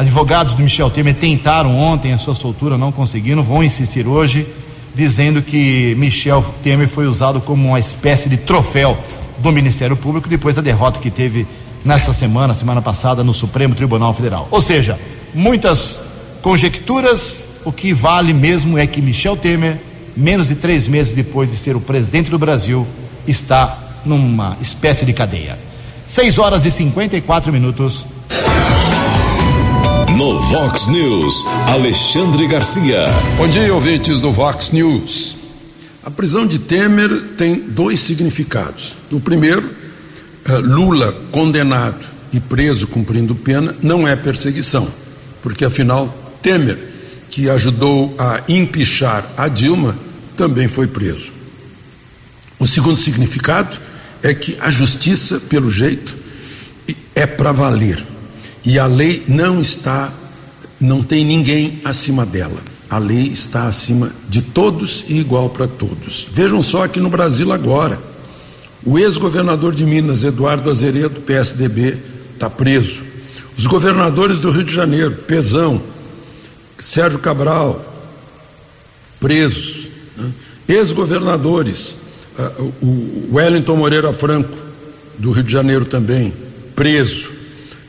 Advogados 0.00 0.54
do 0.54 0.62
Michel 0.62 0.88
Temer 0.88 1.14
tentaram 1.14 1.76
ontem 1.76 2.12
a 2.12 2.18
sua 2.18 2.34
soltura, 2.34 2.78
não 2.78 2.90
conseguiram, 2.92 3.42
vão 3.42 3.62
insistir 3.62 4.06
hoje, 4.06 4.46
dizendo 4.94 5.42
que 5.42 5.94
Michel 5.98 6.42
Temer 6.62 6.88
foi 6.88 7.06
usado 7.06 7.40
como 7.40 7.68
uma 7.68 7.78
espécie 7.78 8.28
de 8.28 8.36
troféu 8.36 8.96
do 9.38 9.52
Ministério 9.52 9.96
Público 9.96 10.26
depois 10.26 10.56
da 10.56 10.62
derrota 10.62 11.00
que 11.00 11.10
teve 11.10 11.46
nessa 11.84 12.14
semana, 12.14 12.54
semana 12.54 12.80
passada, 12.80 13.24
no 13.24 13.34
Supremo 13.34 13.74
Tribunal 13.74 14.14
Federal. 14.14 14.48
Ou 14.50 14.62
seja, 14.62 14.98
muitas 15.34 16.00
conjecturas, 16.40 17.44
o 17.64 17.70
que 17.70 17.92
vale 17.92 18.32
mesmo 18.32 18.78
é 18.78 18.86
que 18.86 19.02
Michel 19.02 19.36
Temer, 19.36 19.76
menos 20.20 20.48
de 20.48 20.54
três 20.54 20.86
meses 20.86 21.14
depois 21.14 21.50
de 21.50 21.56
ser 21.56 21.74
o 21.74 21.80
presidente 21.80 22.30
do 22.30 22.38
Brasil, 22.38 22.86
está 23.26 23.78
numa 24.04 24.56
espécie 24.60 25.06
de 25.06 25.12
cadeia. 25.12 25.58
Seis 26.06 26.38
horas 26.38 26.66
e 26.66 26.70
54 26.70 27.50
minutos. 27.52 28.04
No 30.16 30.38
Vox 30.40 30.86
News, 30.88 31.46
Alexandre 31.66 32.46
Garcia. 32.46 33.04
Bom 33.38 33.48
dia, 33.48 33.72
ouvintes 33.72 34.20
do 34.20 34.30
Vox 34.30 34.70
News. 34.70 35.38
A 36.04 36.10
prisão 36.10 36.46
de 36.46 36.58
Temer 36.58 37.10
tem 37.38 37.60
dois 37.60 38.00
significados. 38.00 38.96
O 39.10 39.20
primeiro, 39.20 39.70
eh, 40.46 40.58
Lula 40.58 41.14
condenado 41.30 42.04
e 42.32 42.40
preso 42.40 42.86
cumprindo 42.86 43.34
pena 43.34 43.74
não 43.82 44.06
é 44.06 44.14
perseguição, 44.16 44.88
porque 45.42 45.64
afinal 45.64 46.14
Temer, 46.42 46.78
que 47.28 47.48
ajudou 47.48 48.14
a 48.18 48.42
empichar 48.48 49.30
a 49.36 49.48
Dilma, 49.48 49.96
também 50.40 50.68
foi 50.68 50.86
preso. 50.86 51.32
O 52.58 52.66
segundo 52.66 52.96
significado 52.96 53.78
é 54.22 54.32
que 54.32 54.56
a 54.58 54.70
justiça, 54.70 55.38
pelo 55.38 55.70
jeito, 55.70 56.16
é 57.14 57.26
para 57.26 57.52
valer. 57.52 58.02
E 58.64 58.78
a 58.78 58.86
lei 58.86 59.22
não 59.28 59.60
está, 59.60 60.10
não 60.80 61.02
tem 61.02 61.26
ninguém 61.26 61.82
acima 61.84 62.24
dela. 62.24 62.58
A 62.88 62.96
lei 62.96 63.26
está 63.26 63.68
acima 63.68 64.12
de 64.30 64.40
todos 64.40 65.04
e 65.08 65.18
igual 65.18 65.50
para 65.50 65.68
todos. 65.68 66.26
Vejam 66.32 66.62
só 66.62 66.84
aqui 66.84 67.00
no 67.00 67.10
Brasil 67.10 67.52
agora. 67.52 68.00
O 68.82 68.98
ex-governador 68.98 69.74
de 69.74 69.84
Minas, 69.84 70.24
Eduardo 70.24 70.70
Azeredo, 70.70 71.20
PSDB, 71.20 71.98
está 72.32 72.48
preso. 72.48 73.04
Os 73.58 73.66
governadores 73.66 74.38
do 74.38 74.50
Rio 74.50 74.64
de 74.64 74.72
Janeiro, 74.72 75.16
Pezão, 75.26 75.82
Sérgio 76.80 77.18
Cabral, 77.18 77.84
presos. 79.20 79.90
Ex-governadores, 80.68 81.96
uh, 82.38 82.72
o 82.82 83.28
Wellington 83.34 83.76
Moreira 83.76 84.12
Franco, 84.12 84.56
do 85.18 85.32
Rio 85.32 85.44
de 85.44 85.52
Janeiro 85.52 85.84
também, 85.84 86.32
preso. 86.74 87.32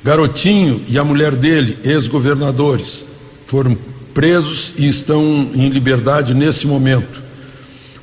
Garotinho 0.03 0.81
e 0.88 0.97
a 0.97 1.03
mulher 1.03 1.35
dele, 1.35 1.77
ex-governadores, 1.83 3.03
foram 3.45 3.77
presos 4.13 4.73
e 4.77 4.88
estão 4.88 5.50
em 5.53 5.69
liberdade 5.69 6.33
nesse 6.33 6.65
momento. 6.65 7.21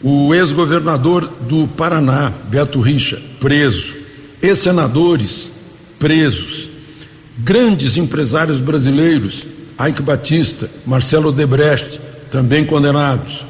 O 0.02 0.32
ex-governador 0.32 1.28
do 1.48 1.66
Paraná, 1.66 2.32
Beto 2.48 2.80
Richa, 2.80 3.20
preso. 3.40 3.96
Ex-senadores, 4.40 5.50
presos. 5.98 6.70
Grandes 7.38 7.96
empresários 7.96 8.60
brasileiros, 8.60 9.44
Ike 9.88 10.02
Batista, 10.02 10.70
Marcelo 10.86 11.32
Debrecht, 11.32 12.00
também 12.30 12.64
condenados. 12.64 13.44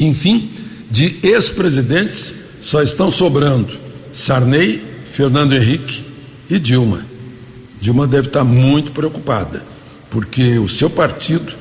Enfim, 0.00 0.50
de 0.90 1.18
ex-presidentes 1.22 2.34
só 2.62 2.82
estão 2.82 3.10
sobrando 3.10 3.78
Sarney, 4.12 4.82
Fernando 5.12 5.52
Henrique 5.54 6.04
e 6.48 6.58
Dilma. 6.58 7.04
Dilma 7.80 8.06
deve 8.06 8.28
estar 8.28 8.44
muito 8.44 8.90
preocupada 8.92 9.62
porque 10.10 10.58
o 10.58 10.68
seu 10.68 10.90
partido 10.90 11.52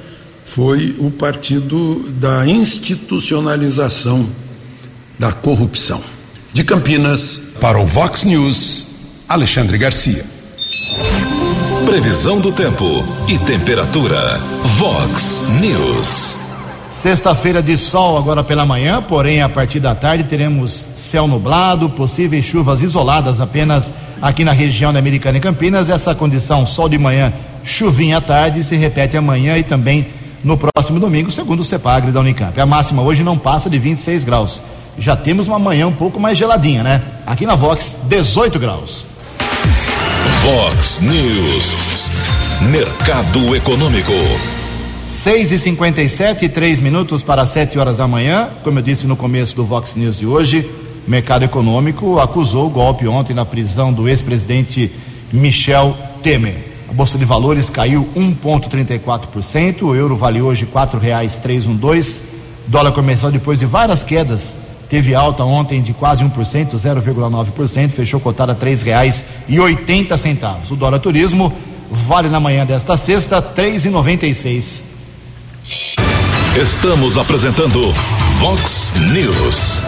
foi 0.44 0.96
o 0.98 1.12
partido 1.12 2.04
da 2.20 2.48
institucionalização 2.48 4.28
da 5.20 5.32
corrupção. 5.32 6.02
De 6.52 6.64
Campinas, 6.64 7.42
para 7.62 7.80
o 7.80 7.86
Vox 7.86 8.24
News, 8.24 8.88
Alexandre 9.28 9.78
Garcia. 9.78 10.26
Previsão 11.86 12.40
do 12.40 12.52
tempo 12.52 12.86
e 13.28 13.38
temperatura. 13.40 14.40
Vox 14.78 15.42
News. 15.62 16.49
Sexta-feira 16.92 17.62
de 17.62 17.78
sol 17.78 18.18
agora 18.18 18.44
pela 18.44 18.66
manhã, 18.66 19.00
porém 19.00 19.44
a 19.44 19.50
partir 19.50 19.80
da 19.80 19.94
tarde 19.94 20.24
teremos 20.24 20.88
céu 20.96 21.28
nublado, 21.28 21.88
possíveis 21.90 22.44
chuvas 22.44 22.82
isoladas 22.82 23.40
apenas 23.40 23.94
aqui 24.20 24.44
na 24.44 24.52
região 24.52 24.92
da 24.92 24.98
Americana 24.98 25.38
e 25.38 25.42
Campinas. 25.42 25.88
Essa 25.88 26.16
condição, 26.16 26.66
sol 26.66 26.90
de 26.90 26.98
manhã 26.98 27.32
chuvinha 27.64 28.18
à 28.18 28.22
tarde, 28.22 28.64
se 28.64 28.76
repete 28.76 29.16
amanhã 29.16 29.56
e 29.56 29.64
também 29.64 30.08
no 30.44 30.58
próximo 30.58 31.00
domingo, 31.00 31.30
segundo 31.30 31.60
o 31.60 31.66
CEPAGRE 31.66 32.12
da 32.12 32.22
Unicamp. 32.22 32.60
A 32.60 32.66
máxima 32.66 33.04
hoje 33.04 33.24
não 33.24 33.38
passa 33.38 33.70
de 33.70 33.78
26 33.78 34.24
graus. 34.24 34.62
Já 34.98 35.16
temos 35.16 35.48
uma 35.48 35.60
manhã 35.60 35.88
um 35.88 35.94
pouco 35.94 36.20
mais 36.20 36.38
geladinha, 36.40 36.82
né? 36.82 37.02
Aqui 37.26 37.46
na 37.46 37.56
Vox, 37.56 37.98
18 38.06 38.58
graus. 38.58 39.06
Vox 40.42 41.00
News. 41.02 41.76
Mercado 42.62 43.56
Econômico. 43.56 44.59
6 45.10 45.52
e 45.52 45.58
57 45.58 46.46
e 46.46 46.50
3 46.50 46.80
minutos 46.80 47.24
para 47.24 47.44
7 47.44 47.80
horas 47.80 47.98
da 47.98 48.08
manhã. 48.08 48.48
Como 48.64 48.78
eu 48.78 48.84
disse 48.84 49.08
no 49.08 49.16
começo 49.16 49.56
do 49.56 49.66
Vox 49.66 49.96
News 49.96 50.20
de 50.20 50.28
hoje, 50.28 50.70
o 51.08 51.10
mercado 51.10 51.44
econômico 51.44 52.20
acusou 52.20 52.68
o 52.68 52.70
golpe 52.70 53.08
ontem 53.08 53.34
na 53.34 53.44
prisão 53.44 53.92
do 53.92 54.08
ex-presidente 54.08 54.92
Michel 55.34 55.98
Temer. 56.22 56.64
A 56.88 56.94
bolsa 56.94 57.18
de 57.18 57.26
valores 57.26 57.72
caiu 57.72 58.08
1,34%. 58.16 59.82
O 59.82 59.96
euro 59.96 60.16
vale 60.16 60.44
hoje 60.44 60.66
R$ 60.66 60.72
4,312. 60.72 62.22
Dólar 62.68 62.92
comercial, 62.92 63.32
depois 63.32 63.58
de 63.58 63.66
várias 63.66 64.04
quedas, 64.04 64.58
teve 64.92 65.16
alta 65.16 65.44
ontem 65.44 65.82
de 65.82 65.92
quase 65.92 66.24
1%, 66.24 66.76
0,9%, 66.76 67.90
fechou 67.90 68.20
cotada 68.20 68.52
a 68.52 68.56
R$ 68.56 68.76
3,80. 68.76 70.70
O 70.70 70.76
dólar 70.76 71.00
turismo 71.00 71.52
vale 71.90 72.30
na 72.30 72.40
manhã 72.40 72.64
desta 72.64 72.96
sexta 72.96 73.40
R$ 73.40 73.46
3,96. 73.56 74.89
Estamos 76.62 77.18
apresentando 77.18 77.94
Vox 78.38 78.92
News. 79.14 79.82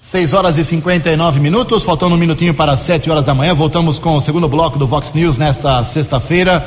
6 0.00 0.32
horas 0.32 0.56
e 0.56 0.64
59 0.64 1.40
minutos, 1.40 1.82
faltando 1.82 2.14
um 2.14 2.18
minutinho 2.18 2.54
para 2.54 2.76
7 2.76 3.10
horas 3.10 3.24
da 3.24 3.34
manhã. 3.34 3.52
Voltamos 3.54 3.98
com 3.98 4.14
o 4.14 4.20
segundo 4.20 4.48
bloco 4.48 4.78
do 4.78 4.86
Vox 4.86 5.12
News 5.12 5.36
nesta 5.36 5.82
sexta-feira 5.82 6.64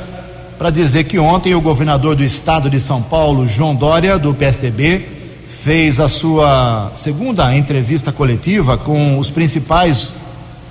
para 0.58 0.68
dizer 0.68 1.04
que 1.04 1.18
ontem 1.18 1.54
o 1.54 1.60
governador 1.62 2.14
do 2.14 2.22
estado 2.22 2.68
de 2.68 2.78
São 2.78 3.00
Paulo, 3.00 3.48
João 3.48 3.74
Dória, 3.74 4.18
do 4.18 4.34
PSDB, 4.34 5.08
fez 5.48 5.98
a 6.00 6.08
sua 6.08 6.90
segunda 6.92 7.56
entrevista 7.56 8.12
coletiva 8.12 8.76
com 8.76 9.18
os 9.18 9.30
principais, 9.30 10.12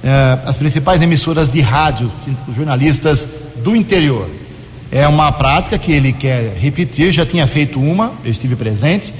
eh, 0.03 0.37
as 0.45 0.57
principais 0.57 1.01
emissoras 1.01 1.49
de 1.49 1.59
rádio, 1.59 2.11
jornalistas 2.55 3.27
do 3.63 3.75
interior. 3.75 4.44
É 4.91 5.07
uma 5.07 5.31
prática 5.31 5.77
que 5.77 5.91
ele 5.91 6.13
quer 6.13 6.57
repetir, 6.59 7.11
já 7.11 7.25
tinha 7.25 7.45
feito 7.47 7.79
uma, 7.79 8.13
eu 8.23 8.31
estive 8.31 8.55
presente 8.55 9.13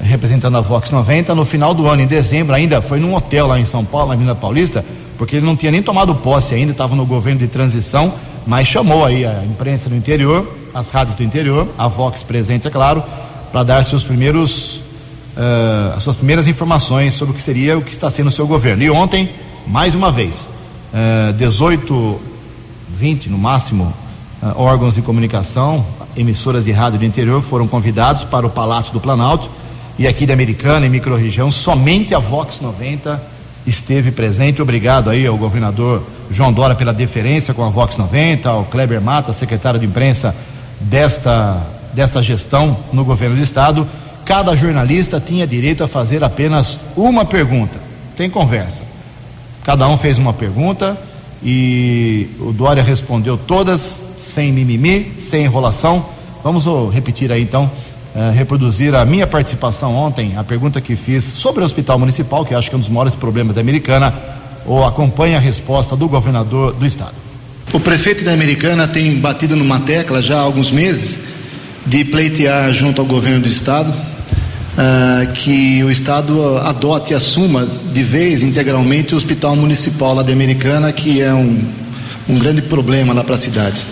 representando 0.00 0.56
a 0.56 0.60
Vox 0.60 0.90
90, 0.90 1.34
no 1.34 1.44
final 1.44 1.74
do 1.74 1.86
ano, 1.86 2.02
em 2.02 2.06
dezembro, 2.06 2.54
ainda 2.54 2.80
foi 2.80 3.00
num 3.00 3.14
hotel 3.14 3.46
lá 3.46 3.58
em 3.58 3.64
São 3.64 3.84
Paulo, 3.84 4.08
na 4.08 4.14
Avenida 4.14 4.34
Paulista, 4.34 4.84
porque 5.16 5.36
ele 5.36 5.46
não 5.46 5.56
tinha 5.56 5.72
nem 5.72 5.82
tomado 5.82 6.14
posse 6.14 6.54
ainda, 6.54 6.72
estava 6.72 6.94
no 6.94 7.04
governo 7.04 7.40
de 7.40 7.48
transição, 7.48 8.14
mas 8.46 8.68
chamou 8.68 9.04
aí 9.04 9.26
a 9.26 9.44
imprensa 9.44 9.88
do 9.88 9.96
interior, 9.96 10.46
as 10.72 10.90
rádios 10.90 11.16
do 11.16 11.22
interior, 11.24 11.68
a 11.76 11.88
Vox 11.88 12.22
presente, 12.22 12.68
é 12.68 12.70
claro, 12.70 13.02
para 13.50 13.64
dar 13.64 13.84
seus 13.84 14.04
primeiros, 14.04 14.76
uh, 15.36 15.96
as 15.96 16.02
suas 16.02 16.14
primeiras 16.14 16.46
informações 16.46 17.14
sobre 17.14 17.32
o 17.32 17.36
que 17.36 17.42
seria 17.42 17.76
o 17.76 17.82
que 17.82 17.90
está 17.90 18.10
sendo 18.10 18.28
o 18.28 18.30
seu 18.30 18.46
governo. 18.46 18.82
E 18.82 18.90
ontem, 18.90 19.28
mais 19.66 19.94
uma 19.94 20.12
vez, 20.12 20.46
uh, 20.92 21.32
18, 21.32 22.20
20 22.90 23.30
no 23.30 23.38
máximo, 23.38 23.92
órgãos 24.56 24.94
de 24.94 25.02
comunicação, 25.02 25.84
emissoras 26.16 26.64
de 26.64 26.72
rádio 26.72 26.98
do 26.98 27.04
interior 27.04 27.42
foram 27.42 27.66
convidados 27.66 28.24
para 28.24 28.46
o 28.46 28.50
Palácio 28.50 28.92
do 28.92 29.00
Planalto 29.00 29.50
e 29.98 30.06
aqui 30.06 30.26
da 30.26 30.32
Americana 30.32 30.86
e 30.86 30.88
microrregião, 30.88 31.50
somente 31.50 32.14
a 32.14 32.18
Vox 32.18 32.60
90 32.60 33.20
esteve 33.66 34.12
presente. 34.12 34.62
Obrigado 34.62 35.10
aí 35.10 35.26
ao 35.26 35.36
governador 35.36 36.02
João 36.30 36.52
Dória 36.52 36.76
pela 36.76 36.92
deferência 36.92 37.52
com 37.52 37.64
a 37.64 37.68
Vox 37.68 37.96
90, 37.96 38.48
ao 38.48 38.64
Kleber 38.64 39.00
Mata, 39.00 39.32
secretário 39.32 39.80
de 39.80 39.86
imprensa 39.86 40.34
desta, 40.80 41.66
desta 41.92 42.22
gestão 42.22 42.76
no 42.92 43.04
governo 43.04 43.36
do 43.36 43.42
estado. 43.42 43.86
Cada 44.24 44.54
jornalista 44.54 45.20
tinha 45.20 45.46
direito 45.46 45.82
a 45.82 45.88
fazer 45.88 46.22
apenas 46.22 46.78
uma 46.96 47.24
pergunta. 47.24 47.78
Tem 48.16 48.28
conversa. 48.28 48.82
Cada 49.64 49.88
um 49.88 49.96
fez 49.96 50.18
uma 50.18 50.32
pergunta 50.32 50.96
e 51.42 52.28
o 52.40 52.52
Dória 52.52 52.82
respondeu 52.82 53.36
todas, 53.36 54.04
sem 54.18 54.52
mimimi, 54.52 55.12
sem 55.18 55.44
enrolação. 55.44 56.04
Vamos 56.42 56.66
repetir 56.92 57.30
aí 57.32 57.42
então 57.42 57.70
uh, 58.14 58.32
reproduzir 58.32 58.94
a 58.94 59.04
minha 59.04 59.26
participação 59.26 59.94
ontem, 59.94 60.36
a 60.36 60.44
pergunta 60.44 60.80
que 60.80 60.96
fiz 60.96 61.24
sobre 61.24 61.62
o 61.62 61.66
hospital 61.66 61.98
municipal, 61.98 62.44
que 62.44 62.54
acho 62.54 62.68
que 62.68 62.74
é 62.74 62.78
um 62.78 62.80
dos 62.80 62.88
maiores 62.88 63.14
problemas 63.14 63.54
da 63.54 63.60
Americana, 63.60 64.14
ou 64.66 64.84
acompanhe 64.84 65.34
a 65.34 65.40
resposta 65.40 65.96
do 65.96 66.08
governador 66.08 66.74
do 66.74 66.86
estado. 66.86 67.14
O 67.72 67.80
prefeito 67.80 68.24
da 68.24 68.32
Americana 68.32 68.88
tem 68.88 69.16
batido 69.16 69.54
numa 69.56 69.80
tecla 69.80 70.22
já 70.22 70.38
há 70.38 70.40
alguns 70.40 70.70
meses 70.70 71.20
de 71.84 72.04
pleitear 72.04 72.72
junto 72.72 73.00
ao 73.00 73.06
governo 73.06 73.40
do 73.40 73.48
estado 73.48 73.90
uh, 73.90 75.32
que 75.32 75.82
o 75.82 75.90
estado 75.90 76.58
adote 76.58 77.12
e 77.12 77.16
assuma 77.16 77.66
de 77.66 78.02
vez 78.02 78.42
integralmente 78.42 79.14
o 79.14 79.16
hospital 79.16 79.56
municipal 79.56 80.14
lá 80.14 80.22
da 80.22 80.32
Americana, 80.32 80.92
que 80.92 81.20
é 81.20 81.32
um, 81.32 81.60
um 82.28 82.38
grande 82.38 82.62
problema 82.62 83.12
lá 83.12 83.24
para 83.24 83.34
a 83.34 83.38
cidade. 83.38 83.84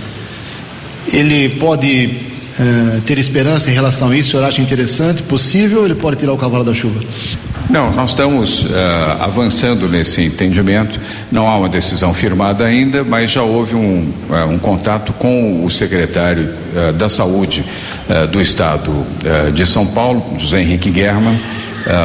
Ele 1.12 1.48
pode 1.50 2.10
uh, 2.58 3.00
ter 3.02 3.18
esperança 3.18 3.70
em 3.70 3.74
relação 3.74 4.10
a 4.10 4.16
isso? 4.16 4.28
O 4.28 4.30
senhor 4.32 4.44
acha 4.44 4.60
interessante, 4.60 5.22
possível, 5.22 5.80
ou 5.80 5.84
ele 5.84 5.94
pode 5.94 6.16
tirar 6.16 6.32
o 6.32 6.38
cavalo 6.38 6.64
da 6.64 6.74
chuva? 6.74 7.00
Não, 7.68 7.92
nós 7.92 8.10
estamos 8.10 8.62
uh, 8.62 8.68
avançando 9.20 9.88
nesse 9.88 10.22
entendimento. 10.22 11.00
Não 11.32 11.48
há 11.48 11.58
uma 11.58 11.68
decisão 11.68 12.14
firmada 12.14 12.64
ainda, 12.64 13.02
mas 13.02 13.32
já 13.32 13.42
houve 13.42 13.74
um, 13.74 14.08
uh, 14.30 14.48
um 14.48 14.58
contato 14.58 15.12
com 15.14 15.64
o 15.64 15.70
secretário 15.70 16.54
uh, 16.74 16.92
da 16.92 17.08
Saúde 17.08 17.64
do 18.30 18.40
Estado 18.40 19.04
de 19.52 19.66
São 19.66 19.84
Paulo, 19.84 20.24
José 20.38 20.62
Henrique 20.62 20.92
German, 20.94 21.36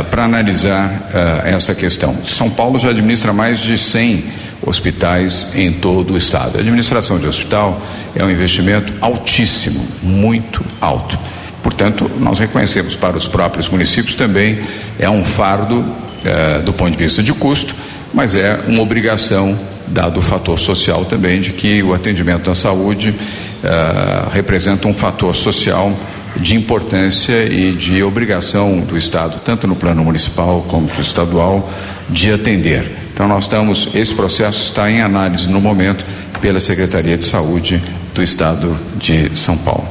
para 0.10 0.24
analisar 0.24 1.44
essa 1.46 1.76
questão. 1.76 2.16
São 2.26 2.50
Paulo 2.50 2.80
já 2.80 2.90
administra 2.90 3.32
mais 3.32 3.60
de 3.60 3.78
100 3.78 4.24
hospitais 4.62 5.50
em 5.56 5.72
todo 5.72 6.14
o 6.14 6.18
estado. 6.18 6.58
A 6.58 6.60
administração 6.62 7.18
de 7.18 7.28
hospital 7.28 7.82
é 8.16 8.24
um 8.24 8.30
investimento 8.30 8.94
altíssimo, 9.02 9.86
muito 10.02 10.64
alto. 10.80 11.18
Portanto, 11.64 12.10
nós 12.20 12.40
reconhecemos 12.40 12.96
para 12.96 13.18
os 13.18 13.28
próprios 13.28 13.70
municípios 13.70 14.16
também 14.16 14.60
é 14.98 15.10
um 15.10 15.24
fardo 15.24 15.86
eh, 16.24 16.62
do 16.64 16.74
ponto 16.74 16.92
de 16.92 17.04
vista 17.04 17.22
de 17.22 17.34
custo, 17.34 17.76
mas 18.14 18.36
é 18.36 18.60
uma 18.68 18.82
obrigação 18.82 19.58
dado 19.88 20.20
o 20.20 20.22
fator 20.22 20.58
social 20.60 21.06
também 21.06 21.42
de 21.42 21.52
que 21.52 21.84
o 21.84 21.94
atendimento 21.94 22.50
à 22.50 22.56
saúde 22.56 23.10
uh, 23.10 24.30
representa 24.32 24.88
um 24.88 24.94
fator 24.94 25.36
social 25.36 25.94
de 26.36 26.56
importância 26.56 27.44
e 27.44 27.74
de 27.74 28.02
obrigação 28.02 28.80
do 28.80 28.98
Estado, 28.98 29.42
tanto 29.44 29.68
no 29.68 29.76
plano 29.76 30.04
municipal 30.04 30.66
como 30.68 30.88
no 30.88 31.02
estadual, 31.02 31.70
de 32.10 32.32
atender. 32.32 33.11
Então 33.22 33.30
nós 33.30 33.44
estamos, 33.44 33.88
esse 33.94 34.16
processo 34.16 34.64
está 34.64 34.90
em 34.90 35.00
análise 35.00 35.48
no 35.48 35.62
momento 35.62 36.04
pela 36.42 36.60
Secretaria 36.60 37.16
de 37.16 37.24
Saúde 37.24 37.80
do 38.16 38.24
Estado 38.24 38.76
de 38.96 39.38
São 39.38 39.56
Paulo. 39.56 39.88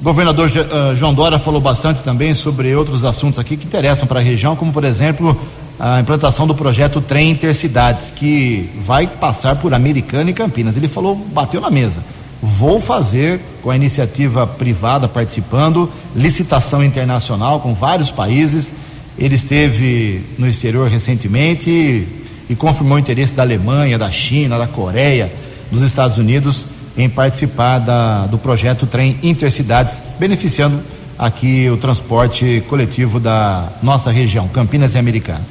O 0.00 0.02
governador 0.02 0.48
uh, 0.48 0.96
João 0.96 1.12
Dória 1.12 1.38
falou 1.38 1.60
bastante 1.60 2.02
também 2.02 2.34
sobre 2.34 2.74
outros 2.74 3.04
assuntos 3.04 3.38
aqui 3.38 3.58
que 3.58 3.66
interessam 3.66 4.06
para 4.06 4.20
a 4.20 4.22
região, 4.22 4.56
como 4.56 4.72
por 4.72 4.84
exemplo 4.84 5.38
a 5.78 6.00
implantação 6.00 6.46
do 6.46 6.54
projeto 6.54 7.02
Trem 7.02 7.30
Intercidades, 7.30 8.10
que 8.10 8.70
vai 8.78 9.06
passar 9.06 9.56
por 9.56 9.74
Americana 9.74 10.30
e 10.30 10.32
Campinas. 10.32 10.78
Ele 10.78 10.88
falou, 10.88 11.14
bateu 11.14 11.60
na 11.60 11.68
mesa. 11.68 12.02
Vou 12.40 12.80
fazer 12.80 13.38
com 13.62 13.70
a 13.70 13.76
iniciativa 13.76 14.46
privada 14.46 15.06
participando, 15.06 15.92
licitação 16.14 16.82
internacional 16.82 17.60
com 17.60 17.74
vários 17.74 18.10
países. 18.10 18.72
Ele 19.18 19.34
esteve 19.34 20.22
no 20.38 20.46
exterior 20.48 20.88
recentemente 20.88 22.24
e, 22.48 22.54
confirmou 22.54 22.96
o 22.96 22.98
interesse 22.98 23.34
da 23.34 23.42
Alemanha, 23.42 23.98
da 23.98 24.10
China, 24.10 24.58
da 24.58 24.66
Coreia, 24.66 25.32
dos 25.70 25.82
Estados 25.82 26.18
Unidos 26.18 26.66
em 26.96 27.08
participar 27.08 27.78
da, 27.78 28.26
do 28.26 28.38
projeto 28.38 28.86
Trem 28.86 29.18
Intercidades, 29.22 30.00
beneficiando 30.18 30.80
aqui 31.18 31.68
o 31.70 31.76
transporte 31.76 32.62
coletivo 32.68 33.20
da 33.20 33.68
nossa 33.82 34.10
região, 34.10 34.48
Campinas 34.48 34.94
e 34.94 34.98
Americana. 34.98 35.42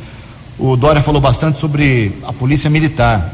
O 0.57 0.75
Dória 0.75 1.01
falou 1.01 1.19
bastante 1.19 1.59
sobre 1.59 2.13
a 2.25 2.31
polícia 2.31 2.69
militar, 2.69 3.31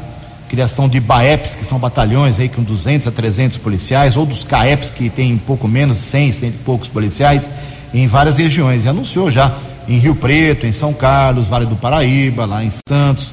criação 0.48 0.88
de 0.88 1.00
BAEPs, 1.00 1.54
que 1.54 1.64
são 1.64 1.78
batalhões 1.78 2.38
aí 2.38 2.48
com 2.48 2.62
200 2.62 3.06
a 3.06 3.10
300 3.10 3.58
policiais, 3.58 4.16
ou 4.16 4.26
dos 4.26 4.44
CAEPs, 4.44 4.90
que 4.90 5.08
tem 5.08 5.38
pouco 5.38 5.66
menos, 5.66 5.98
100, 5.98 6.32
100 6.32 6.48
e 6.48 6.52
poucos 6.52 6.88
policiais, 6.88 7.48
em 7.94 8.06
várias 8.06 8.36
regiões. 8.36 8.84
E 8.84 8.88
anunciou 8.88 9.30
já 9.30 9.50
em 9.88 9.96
Rio 9.98 10.14
Preto, 10.14 10.66
em 10.66 10.72
São 10.72 10.92
Carlos, 10.92 11.46
Vale 11.46 11.64
do 11.64 11.76
Paraíba, 11.76 12.44
lá 12.44 12.62
em 12.62 12.70
Santos. 12.86 13.30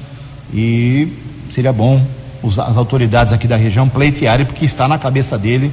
E 0.52 1.08
seria 1.50 1.72
bom 1.72 2.00
as 2.42 2.76
autoridades 2.76 3.32
aqui 3.32 3.46
da 3.46 3.56
região 3.56 3.88
pleitearem, 3.88 4.46
porque 4.46 4.64
está 4.64 4.88
na 4.88 4.98
cabeça 4.98 5.38
dele 5.38 5.72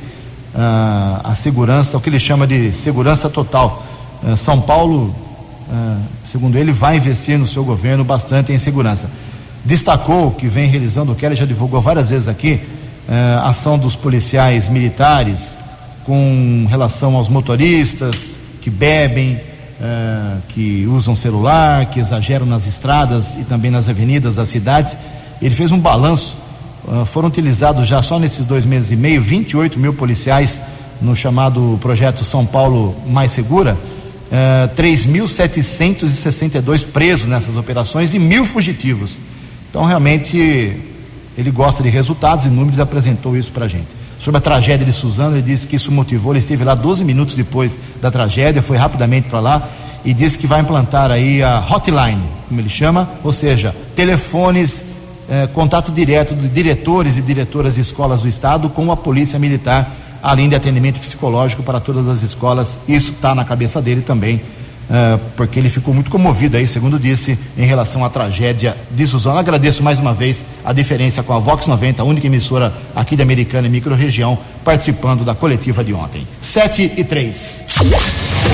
uh, 0.53 1.21
a 1.23 1.33
segurança, 1.35 1.97
o 1.97 2.01
que 2.01 2.09
ele 2.09 2.19
chama 2.19 2.45
de 2.45 2.73
segurança 2.73 3.29
total. 3.29 3.85
Uh, 4.23 4.35
São 4.35 4.59
Paulo 4.59 5.15
ah, 5.69 5.97
segundo 6.25 6.57
ele, 6.57 6.71
vai 6.71 6.97
investir 6.97 7.37
no 7.37 7.45
seu 7.45 7.63
governo 7.63 8.03
bastante 8.03 8.53
em 8.53 8.59
segurança. 8.59 9.09
Destacou 9.65 10.31
que 10.31 10.47
vem 10.47 10.69
realizando, 10.69 11.11
o 11.11 11.15
Kelly 11.15 11.35
já 11.35 11.45
divulgou 11.45 11.81
várias 11.81 12.09
vezes 12.09 12.27
aqui, 12.27 12.61
uh, 13.09 13.45
ação 13.45 13.77
dos 13.77 13.95
policiais 13.95 14.69
militares 14.69 15.59
com 16.05 16.65
relação 16.69 17.15
aos 17.15 17.27
motoristas 17.27 18.39
que 18.61 18.69
bebem, 18.69 19.39
uh, 19.79 20.41
que 20.49 20.85
usam 20.87 21.15
celular, 21.15 21.85
que 21.87 21.99
exageram 21.99 22.45
nas 22.45 22.67
estradas 22.67 23.35
e 23.35 23.43
também 23.43 23.71
nas 23.71 23.89
avenidas 23.89 24.35
das 24.35 24.49
cidades. 24.49 24.97
Ele 25.41 25.53
fez 25.53 25.71
um 25.71 25.79
balanço. 25.79 26.37
Uh, 26.85 27.05
foram 27.05 27.27
utilizados 27.27 27.87
já 27.87 28.01
só 28.01 28.19
nesses 28.19 28.45
dois 28.45 28.65
meses 28.65 28.91
e 28.91 28.95
meio 28.95 29.21
28 29.21 29.79
mil 29.79 29.93
policiais 29.93 30.61
no 31.01 31.15
chamado 31.15 31.77
projeto 31.81 32.23
São 32.23 32.45
Paulo 32.45 32.95
Mais 33.07 33.31
Segura 33.31 33.73
uh, 33.73 33.77
eh, 34.31 34.69
3.762 34.75 36.85
presos 36.85 37.27
nessas 37.27 37.55
operações 37.55 38.13
e 38.13 38.19
mil 38.19 38.45
fugitivos. 38.45 39.17
Então, 39.69 39.83
realmente, 39.83 40.75
ele 41.37 41.51
gosta 41.51 41.83
de 41.83 41.89
resultados 41.89 42.45
e 42.45 42.49
números 42.49 42.79
apresentou 42.79 43.37
isso 43.37 43.51
para 43.51 43.65
a 43.65 43.67
gente. 43.67 43.96
Sobre 44.19 44.39
a 44.39 44.41
tragédia 44.41 44.85
de 44.85 44.93
Suzano, 44.93 45.35
ele 45.35 45.43
disse 45.43 45.67
que 45.67 45.75
isso 45.75 45.91
motivou, 45.91 46.31
ele 46.31 46.39
esteve 46.39 46.63
lá 46.63 46.73
12 46.73 47.03
minutos 47.03 47.35
depois 47.35 47.77
da 48.01 48.09
tragédia, 48.09 48.61
foi 48.61 48.77
rapidamente 48.77 49.29
para 49.29 49.39
lá 49.39 49.69
e 50.03 50.13
disse 50.13 50.37
que 50.37 50.47
vai 50.47 50.61
implantar 50.61 51.11
aí 51.11 51.43
a 51.43 51.59
hotline, 51.59 52.21
como 52.47 52.59
ele 52.59 52.69
chama, 52.69 53.09
ou 53.23 53.31
seja, 53.31 53.75
telefones, 53.95 54.83
eh, 55.29 55.47
contato 55.53 55.91
direto 55.91 56.33
de 56.33 56.47
diretores 56.47 57.17
e 57.17 57.21
diretoras 57.21 57.75
de 57.75 57.81
escolas 57.81 58.21
do 58.23 58.27
estado 58.27 58.69
com 58.69 58.91
a 58.91 58.97
polícia 58.97 59.37
militar 59.37 59.91
além 60.21 60.49
de 60.49 60.55
atendimento 60.55 60.99
psicológico 60.99 61.63
para 61.63 61.79
todas 61.79 62.07
as 62.07 62.23
escolas. 62.23 62.77
Isso 62.87 63.11
está 63.11 63.35
na 63.35 63.45
cabeça 63.45 63.81
dele 63.81 64.01
também, 64.01 64.41
uh, 64.89 65.19
porque 65.35 65.59
ele 65.59 65.69
ficou 65.69 65.93
muito 65.93 66.09
comovido 66.09 66.57
aí, 66.57 66.67
segundo 66.67 66.99
disse, 66.99 67.37
em 67.57 67.65
relação 67.65 68.03
à 68.03 68.09
tragédia 68.09 68.75
de 68.91 69.07
Suzano. 69.07 69.37
Agradeço 69.37 69.83
mais 69.83 69.99
uma 69.99 70.13
vez 70.13 70.43
a 70.65 70.73
diferença 70.73 71.23
com 71.23 71.33
a 71.33 71.39
Vox 71.39 71.67
90, 71.67 72.01
a 72.01 72.05
única 72.05 72.27
emissora 72.27 72.73
aqui 72.95 73.15
da 73.15 73.23
Americana 73.23 73.67
e 73.67 73.69
microrregião, 73.69 74.37
participando 74.63 75.23
da 75.23 75.35
coletiva 75.35 75.83
de 75.83 75.93
ontem. 75.93 76.27
7 76.41 76.93
e 76.97 77.03
3. 77.03 77.63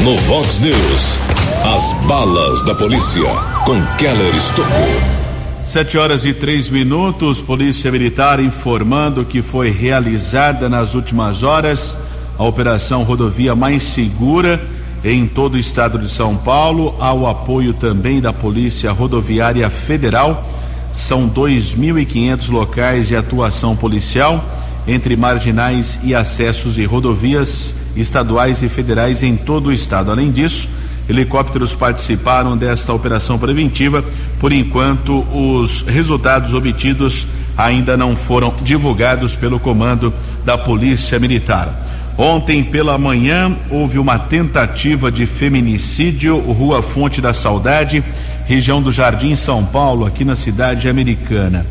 No 0.04 0.18
Vox 0.18 0.60
News, 0.60 1.18
as 1.64 2.06
balas 2.06 2.64
da 2.64 2.76
polícia 2.76 3.24
com 3.66 3.82
Keller 3.98 4.36
Estocou. 4.36 5.24
Sete 5.64 5.98
horas 5.98 6.26
e 6.26 6.34
três 6.34 6.70
minutos, 6.70 7.42
Polícia 7.42 7.90
Militar 7.90 8.42
informando 8.42 9.24
que 9.24 9.42
foi 9.42 9.72
realizada 9.72 10.68
nas 10.68 10.94
últimas 10.94 11.42
horas 11.42 11.96
a 12.38 12.44
operação 12.44 13.04
rodovia 13.04 13.56
mais 13.56 13.82
segura 13.82 14.62
em 15.04 15.28
todo 15.28 15.56
o 15.56 15.60
estado 15.60 16.00
de 16.00 16.10
São 16.10 16.36
Paulo, 16.36 16.96
ao 17.00 17.28
apoio 17.28 17.74
também 17.74 18.22
da 18.22 18.32
Polícia 18.32 18.92
Rodoviária 18.92 19.70
Federal. 19.70 20.50
São 20.94 21.30
2.500 21.30 22.50
locais 22.50 23.08
de 23.08 23.16
atuação 23.16 23.76
policial 23.76 24.44
entre 24.88 25.16
marginais 25.18 26.00
e 26.04 26.14
acessos 26.14 26.76
de 26.76 26.86
rodovias 26.86 27.76
estaduais 27.96 28.62
e 28.62 28.70
federais 28.70 29.24
em 29.24 29.36
todo 29.36 29.68
o 29.68 29.74
estado. 29.74 30.12
Além 30.12 30.32
disso, 30.32 30.68
Helicópteros 31.08 31.76
participaram 31.76 32.56
desta 32.56 32.94
operação 32.94 33.38
preventiva. 33.38 34.04
Por 34.40 34.54
enquanto, 34.54 35.20
os 35.34 35.82
resultados 35.82 36.54
obtidos 36.54 37.28
ainda 37.58 37.98
não 37.98 38.16
foram 38.16 38.54
divulgados 38.62 39.36
pelo 39.36 39.60
comando 39.60 40.14
da 40.46 40.58
Polícia 40.58 41.20
Militar. 41.20 41.84
Ontem 42.18 42.64
pela 42.64 42.96
manhã 42.98 43.56
houve 43.72 43.98
uma 43.98 44.20
tentativa 44.20 45.12
de 45.12 45.26
feminicídio, 45.26 46.38
Rua 46.38 46.84
Fonte 46.84 47.20
da 47.20 47.34
Saudade, 47.34 48.04
região 48.46 48.82
do 48.82 48.92
Jardim 48.92 49.36
São 49.36 49.66
Paulo, 49.66 50.06
aqui 50.06 50.24
na 50.24 50.36
cidade 50.36 50.88
americana. 50.88 51.66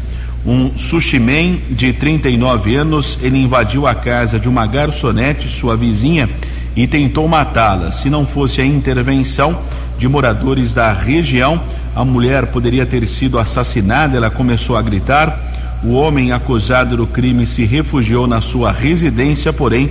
Um 0.45 0.77
sushiman 0.77 1.59
de 1.71 1.93
39 1.93 2.75
anos, 2.75 3.17
ele 3.23 3.41
invadiu 3.41 3.87
a 3.87 3.95
casa 3.95 4.41
de 4.41 4.49
uma 4.49 4.67
garçonete, 4.67 5.47
sua 5.49 5.77
vizinha, 5.77 6.29
e 6.75 6.89
tentou 6.89 7.29
matá-la. 7.29 7.93
Se 7.93 8.11
não 8.11 8.27
fosse 8.27 8.61
a 8.61 8.67
intervenção 8.67 9.57
de 9.97 10.09
moradores 10.09 10.75
da 10.75 10.93
região, 10.93 11.61
a 11.95 12.05
mulher 12.05 12.47
poderia 12.47 12.85
ter 12.85 13.07
sido 13.07 13.39
assassinada. 13.39 14.17
Ela 14.17 14.31
começou 14.31 14.77
a 14.77 14.83
gritar. 14.83 15.39
O 15.85 15.93
homem 15.93 16.33
acusado 16.33 16.97
do 16.97 17.07
crime 17.07 17.47
se 17.47 17.65
refugiou 17.65 18.27
na 18.27 18.41
sua 18.41 18.73
residência, 18.73 19.53
porém 19.53 19.91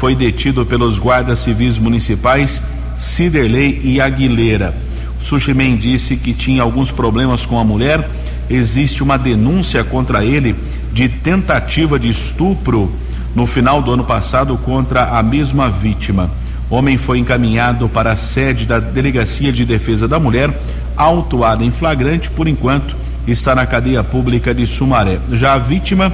foi 0.00 0.14
detido 0.14 0.64
pelos 0.64 0.98
guardas 0.98 1.40
civis 1.40 1.78
municipais 1.78 2.62
Ciderley 2.96 3.82
e 3.84 4.00
Aguilera. 4.00 4.74
Sushimen 5.18 5.76
disse 5.76 6.16
que 6.16 6.32
tinha 6.32 6.62
alguns 6.62 6.90
problemas 6.90 7.44
com 7.44 7.58
a 7.58 7.64
mulher. 7.64 8.08
Existe 8.48 9.02
uma 9.02 9.18
denúncia 9.18 9.84
contra 9.84 10.24
ele 10.24 10.56
de 10.90 11.06
tentativa 11.06 11.98
de 11.98 12.08
estupro 12.08 12.90
no 13.34 13.46
final 13.46 13.82
do 13.82 13.92
ano 13.92 14.02
passado 14.02 14.56
contra 14.64 15.18
a 15.18 15.22
mesma 15.22 15.68
vítima. 15.68 16.30
Homem 16.70 16.96
foi 16.96 17.18
encaminhado 17.18 17.86
para 17.86 18.12
a 18.12 18.16
sede 18.16 18.64
da 18.64 18.80
Delegacia 18.80 19.52
de 19.52 19.66
Defesa 19.66 20.08
da 20.08 20.18
Mulher, 20.18 20.50
autuado 20.96 21.62
em 21.62 21.70
flagrante, 21.70 22.30
por 22.30 22.48
enquanto 22.48 22.96
está 23.28 23.54
na 23.54 23.66
cadeia 23.66 24.02
pública 24.02 24.54
de 24.54 24.66
Sumaré. 24.66 25.18
Já 25.32 25.52
a 25.52 25.58
vítima, 25.58 26.10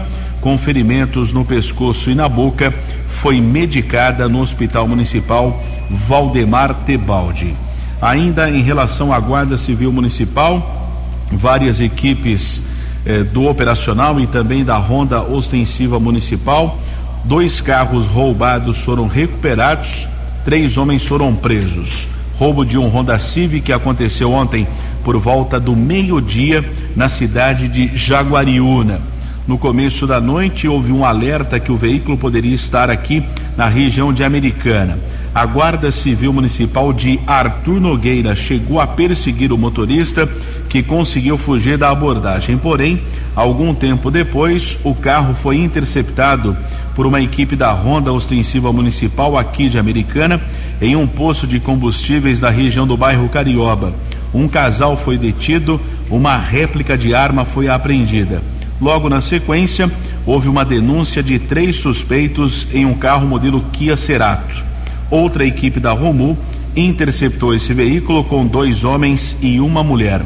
com 0.46 0.56
ferimentos 0.56 1.32
no 1.32 1.44
pescoço 1.44 2.08
e 2.08 2.14
na 2.14 2.28
boca, 2.28 2.72
foi 3.08 3.40
medicada 3.40 4.28
no 4.28 4.40
Hospital 4.40 4.86
Municipal 4.86 5.60
Valdemar 5.90 6.72
Tebaldi. 6.86 7.52
Ainda 8.00 8.48
em 8.48 8.62
relação 8.62 9.12
à 9.12 9.18
Guarda 9.18 9.58
Civil 9.58 9.90
Municipal, 9.90 10.94
várias 11.32 11.80
equipes 11.80 12.62
eh, 13.04 13.24
do 13.24 13.48
operacional 13.48 14.20
e 14.20 14.28
também 14.28 14.64
da 14.64 14.76
Ronda 14.76 15.20
Ostensiva 15.20 15.98
Municipal 15.98 16.78
Dois 17.24 17.60
carros 17.60 18.06
roubados 18.06 18.78
foram 18.78 19.08
recuperados, 19.08 20.08
três 20.44 20.76
homens 20.76 21.04
foram 21.04 21.34
presos. 21.34 22.06
Roubo 22.38 22.64
de 22.64 22.78
um 22.78 22.86
Honda 22.86 23.18
Civic 23.18 23.66
que 23.66 23.72
aconteceu 23.72 24.30
ontem 24.30 24.64
por 25.02 25.18
volta 25.18 25.58
do 25.58 25.74
meio-dia 25.74 26.64
na 26.94 27.08
cidade 27.08 27.66
de 27.66 27.96
Jaguariúna. 27.96 29.15
No 29.46 29.56
começo 29.56 30.08
da 30.08 30.20
noite 30.20 30.66
houve 30.66 30.90
um 30.90 31.04
alerta 31.04 31.60
que 31.60 31.70
o 31.70 31.76
veículo 31.76 32.18
poderia 32.18 32.54
estar 32.54 32.90
aqui 32.90 33.22
na 33.56 33.68
região 33.68 34.12
de 34.12 34.24
Americana. 34.24 34.98
a 35.32 35.46
Guarda 35.46 35.92
Civil 35.92 36.32
Municipal 36.32 36.92
de 36.92 37.20
Arthur 37.26 37.78
Nogueira 37.78 38.34
chegou 38.34 38.80
a 38.80 38.86
perseguir 38.86 39.52
o 39.52 39.58
motorista 39.58 40.28
que 40.68 40.82
conseguiu 40.82 41.38
fugir 41.38 41.78
da 41.78 41.90
abordagem. 41.90 42.56
Porém, 42.56 43.00
algum 43.36 43.72
tempo 43.72 44.10
depois, 44.10 44.78
o 44.82 44.94
carro 44.94 45.34
foi 45.34 45.58
interceptado 45.58 46.56
por 46.96 47.06
uma 47.06 47.20
equipe 47.20 47.54
da 47.54 47.70
Ronda 47.70 48.12
Ostensiva 48.12 48.72
Municipal 48.72 49.36
aqui 49.36 49.68
de 49.68 49.78
Americana 49.78 50.40
em 50.80 50.96
um 50.96 51.06
poço 51.06 51.46
de 51.46 51.60
combustíveis 51.60 52.40
da 52.40 52.50
região 52.50 52.86
do 52.86 52.96
bairro 52.96 53.28
Carioba. 53.28 53.92
Um 54.34 54.48
casal 54.48 54.96
foi 54.96 55.16
detido, 55.16 55.80
uma 56.10 56.36
réplica 56.36 56.98
de 56.98 57.14
arma 57.14 57.44
foi 57.44 57.68
apreendida. 57.68 58.55
Logo 58.80 59.08
na 59.08 59.20
sequência, 59.20 59.90
houve 60.26 60.48
uma 60.48 60.64
denúncia 60.64 61.22
de 61.22 61.38
três 61.38 61.76
suspeitos 61.76 62.66
em 62.74 62.84
um 62.84 62.94
carro 62.94 63.26
modelo 63.26 63.64
Kia 63.72 63.96
Cerato. 63.96 64.64
Outra 65.10 65.46
equipe 65.46 65.80
da 65.80 65.92
Romu 65.92 66.36
interceptou 66.74 67.54
esse 67.54 67.72
veículo 67.72 68.22
com 68.24 68.46
dois 68.46 68.84
homens 68.84 69.36
e 69.40 69.60
uma 69.60 69.82
mulher. 69.82 70.20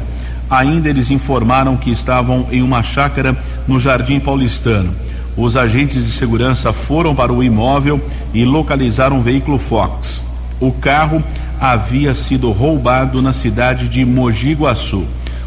Ainda 0.49 0.89
eles 0.89 1.09
informaram 1.09 1.77
que 1.77 1.91
estavam 1.91 2.45
em 2.51 2.61
uma 2.61 2.83
chácara 2.83 3.37
no 3.65 3.79
Jardim 3.79 4.19
Paulistano. 4.19 4.93
Os 5.37 5.55
agentes 5.55 6.05
de 6.05 6.11
segurança 6.11 6.73
foram 6.73 7.15
para 7.15 7.31
o 7.31 7.41
imóvel 7.41 8.01
e 8.33 8.43
localizaram 8.43 9.19
o 9.19 9.23
veículo 9.23 9.57
Fox. 9.57 10.25
O 10.59 10.73
carro 10.73 11.23
havia 11.57 12.13
sido 12.13 12.51
roubado 12.51 13.21
na 13.21 13.31
cidade 13.31 13.87
de 13.87 14.03
Mogi 14.03 14.53
Guaçu. 14.53 15.05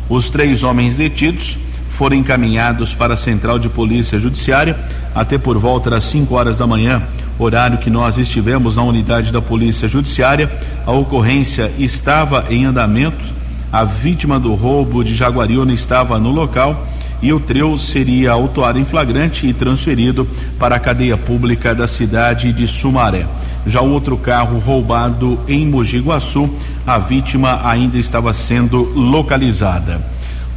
Os 0.09 0.31
três 0.31 0.63
homens 0.63 0.97
detidos 0.97 1.59
foram 1.95 2.17
encaminhados 2.17 2.93
para 2.93 3.15
a 3.15 3.17
Central 3.17 3.57
de 3.59 3.69
Polícia 3.69 4.19
Judiciária 4.19 4.77
até 5.15 5.39
por 5.39 5.57
volta 5.59 5.91
das 5.91 6.03
5 6.05 6.35
horas 6.35 6.59
da 6.59 6.67
manhã, 6.67 7.01
horário 7.39 7.79
que 7.79 7.89
nós 7.89 8.19
estivemos 8.19 8.77
na 8.77 8.83
unidade 8.83 9.33
da 9.33 9.41
Polícia 9.41 9.87
Judiciária. 9.87 10.51
A 10.85 10.91
ocorrência 10.91 11.71
estava 11.79 12.47
em 12.51 12.65
andamento, 12.65 13.25
a 13.73 13.85
vítima 13.85 14.41
do 14.41 14.55
roubo 14.55 15.05
de 15.05 15.15
Jaguariúna 15.15 15.73
estava 15.73 16.19
no 16.19 16.31
local 16.31 16.85
e 17.23 17.33
o 17.33 17.39
trio 17.39 17.79
seria 17.79 18.33
autuado 18.33 18.79
em 18.79 18.85
flagrante 18.85 19.47
e 19.47 19.53
transferido 19.53 20.29
para 20.59 20.75
a 20.75 20.81
cadeia 20.81 21.17
pública 21.17 21.75
da 21.77 21.87
cidade 21.87 22.53
de 22.53 22.67
Sumaré. 22.67 23.25
Já 23.67 23.81
o 23.81 23.91
outro 23.93 24.17
carro 24.17 24.59
roubado 24.59 25.39
em 25.47 25.65
Mogi 25.65 26.01
Guaçu, 26.01 26.51
a 26.85 26.99
vítima 26.99 27.61
ainda 27.65 27.97
estava 27.99 28.35
sendo 28.35 28.83
localizada. 28.95 30.01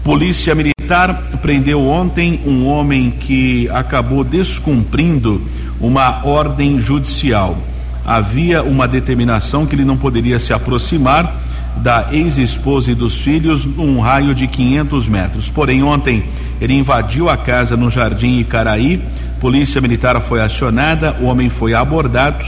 Polícia 0.03 0.55
Militar 0.55 0.76
prendeu 1.41 1.85
ontem 1.85 2.41
um 2.45 2.65
homem 2.65 3.11
que 3.11 3.69
acabou 3.69 4.23
descumprindo 4.23 5.41
uma 5.79 6.25
ordem 6.25 6.79
judicial. 6.79 7.57
Havia 8.05 8.63
uma 8.63 8.87
determinação 8.87 9.65
que 9.65 9.75
ele 9.75 9.85
não 9.85 9.97
poderia 9.97 10.39
se 10.39 10.53
aproximar 10.53 11.43
da 11.77 12.07
ex-esposa 12.11 12.91
e 12.91 12.95
dos 12.95 13.19
filhos 13.19 13.65
num 13.65 13.99
raio 13.99 14.33
de 14.33 14.47
500 14.47 15.07
metros. 15.07 15.49
Porém, 15.49 15.83
ontem 15.83 16.23
ele 16.59 16.73
invadiu 16.73 17.29
a 17.29 17.37
casa 17.37 17.77
no 17.77 17.89
Jardim 17.89 18.39
Icaraí. 18.39 19.01
Polícia 19.39 19.79
Militar 19.81 20.19
foi 20.21 20.41
acionada, 20.41 21.15
o 21.19 21.25
homem 21.25 21.49
foi 21.49 21.73
abordado, 21.73 22.43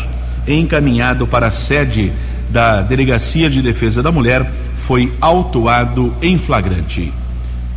encaminhado 0.47 1.27
para 1.27 1.47
a 1.47 1.51
sede 1.51 2.11
da 2.49 2.81
Delegacia 2.81 3.49
de 3.49 3.61
Defesa 3.61 4.01
da 4.01 4.11
Mulher, 4.11 4.49
foi 4.77 5.13
autuado 5.21 6.13
em 6.21 6.37
flagrante. 6.39 7.13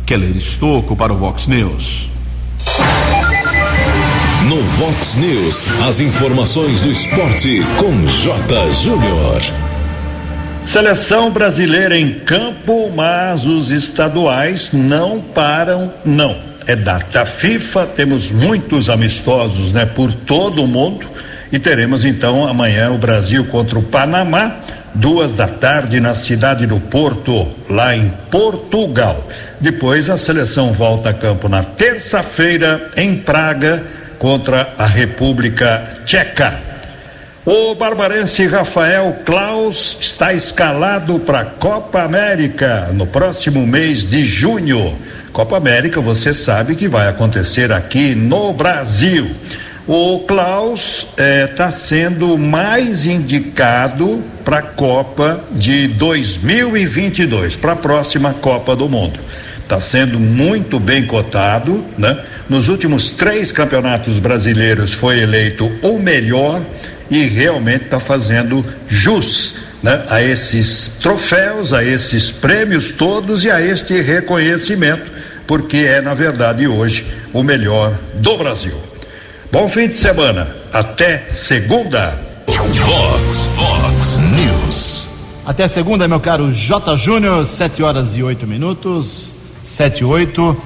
Keller 0.05 0.35
Estocco 0.35 0.95
para 0.95 1.13
o 1.13 1.17
Vox 1.17 1.47
News. 1.47 2.09
No 4.49 4.61
Vox 4.61 5.15
News, 5.15 5.63
as 5.87 6.01
informações 6.01 6.81
do 6.81 6.91
esporte 6.91 7.61
com 7.77 8.05
J. 8.05 8.71
Júnior. 8.73 9.41
Seleção 10.65 11.31
brasileira 11.31 11.97
em 11.97 12.19
campo, 12.19 12.91
mas 12.93 13.45
os 13.45 13.71
estaduais 13.71 14.71
não 14.73 15.21
param, 15.21 15.91
não. 16.03 16.35
É 16.67 16.75
data 16.75 17.25
FIFA, 17.25 17.85
temos 17.87 18.29
muitos 18.29 18.89
amistosos, 18.89 19.71
né, 19.71 19.85
por 19.85 20.11
todo 20.11 20.63
o 20.63 20.67
mundo. 20.67 21.07
E 21.51 21.59
teremos 21.59 22.03
então 22.03 22.45
amanhã 22.45 22.91
o 22.91 22.97
Brasil 22.97 23.45
contra 23.45 23.79
o 23.79 23.83
Panamá 23.83 24.57
duas 24.93 25.31
da 25.31 25.47
tarde 25.47 25.99
na 25.99 26.13
cidade 26.13 26.67
do 26.67 26.79
Porto, 26.79 27.47
lá 27.69 27.95
em 27.95 28.11
Portugal. 28.29 29.27
Depois 29.63 30.09
a 30.09 30.17
seleção 30.17 30.73
volta 30.73 31.11
a 31.11 31.13
campo 31.13 31.47
na 31.47 31.63
terça-feira 31.63 32.91
em 32.97 33.15
Praga 33.15 33.81
contra 34.19 34.73
a 34.77 34.85
República 34.85 36.01
Tcheca. 36.05 36.59
O 37.45 37.73
barbarense 37.73 38.45
Rafael 38.45 39.19
Klaus 39.25 39.95
está 40.01 40.33
escalado 40.33 41.17
para 41.17 41.39
a 41.39 41.45
Copa 41.45 42.01
América 42.01 42.89
no 42.91 43.07
próximo 43.07 43.65
mês 43.65 44.05
de 44.05 44.25
junho. 44.25 44.97
Copa 45.31 45.55
América, 45.55 46.01
você 46.01 46.33
sabe 46.33 46.75
que 46.75 46.89
vai 46.89 47.07
acontecer 47.07 47.71
aqui 47.71 48.13
no 48.13 48.51
Brasil. 48.51 49.33
O 49.87 50.25
Klaus 50.27 51.07
está 51.45 51.67
eh, 51.67 51.71
sendo 51.71 52.37
mais 52.37 53.05
indicado 53.05 54.21
para 54.43 54.59
a 54.59 54.61
Copa 54.61 55.41
de 55.51 55.87
2022, 55.87 57.55
para 57.55 57.71
a 57.71 57.77
próxima 57.77 58.33
Copa 58.33 58.75
do 58.75 58.89
Mundo. 58.89 59.21
Está 59.63 59.79
sendo 59.79 60.19
muito 60.19 60.79
bem 60.79 61.05
cotado, 61.05 61.83
né? 61.97 62.23
Nos 62.49 62.67
últimos 62.67 63.11
três 63.11 63.51
campeonatos 63.51 64.19
brasileiros 64.19 64.93
foi 64.93 65.19
eleito 65.19 65.71
o 65.81 65.97
melhor 65.97 66.61
e 67.09 67.23
realmente 67.23 67.85
está 67.85 67.99
fazendo 67.99 68.65
jus 68.87 69.55
né? 69.83 70.05
a 70.09 70.21
esses 70.21 70.87
troféus, 71.01 71.73
a 71.73 71.83
esses 71.83 72.31
prêmios 72.31 72.91
todos 72.91 73.43
e 73.43 73.51
a 73.51 73.61
este 73.61 74.01
reconhecimento, 74.01 75.11
porque 75.45 75.77
é, 75.77 76.01
na 76.01 76.13
verdade, 76.13 76.67
hoje 76.67 77.05
o 77.33 77.43
melhor 77.43 77.93
do 78.15 78.37
Brasil. 78.37 78.75
Bom 79.51 79.67
fim 79.67 79.87
de 79.87 79.95
semana. 79.95 80.47
Até 80.71 81.27
segunda. 81.31 82.17
Vox, 82.47 83.45
Vox 83.55 84.17
News. 84.17 85.07
Até 85.45 85.67
segunda, 85.67 86.07
meu 86.07 86.19
caro 86.19 86.51
J. 86.51 86.95
Júnior, 86.95 87.45
7 87.45 87.83
horas 87.83 88.15
e 88.15 88.23
8 88.23 88.47
minutos. 88.47 89.35
7 89.63 90.01
e 90.01 90.05
8. 90.05 90.41
Uh, 90.51 90.57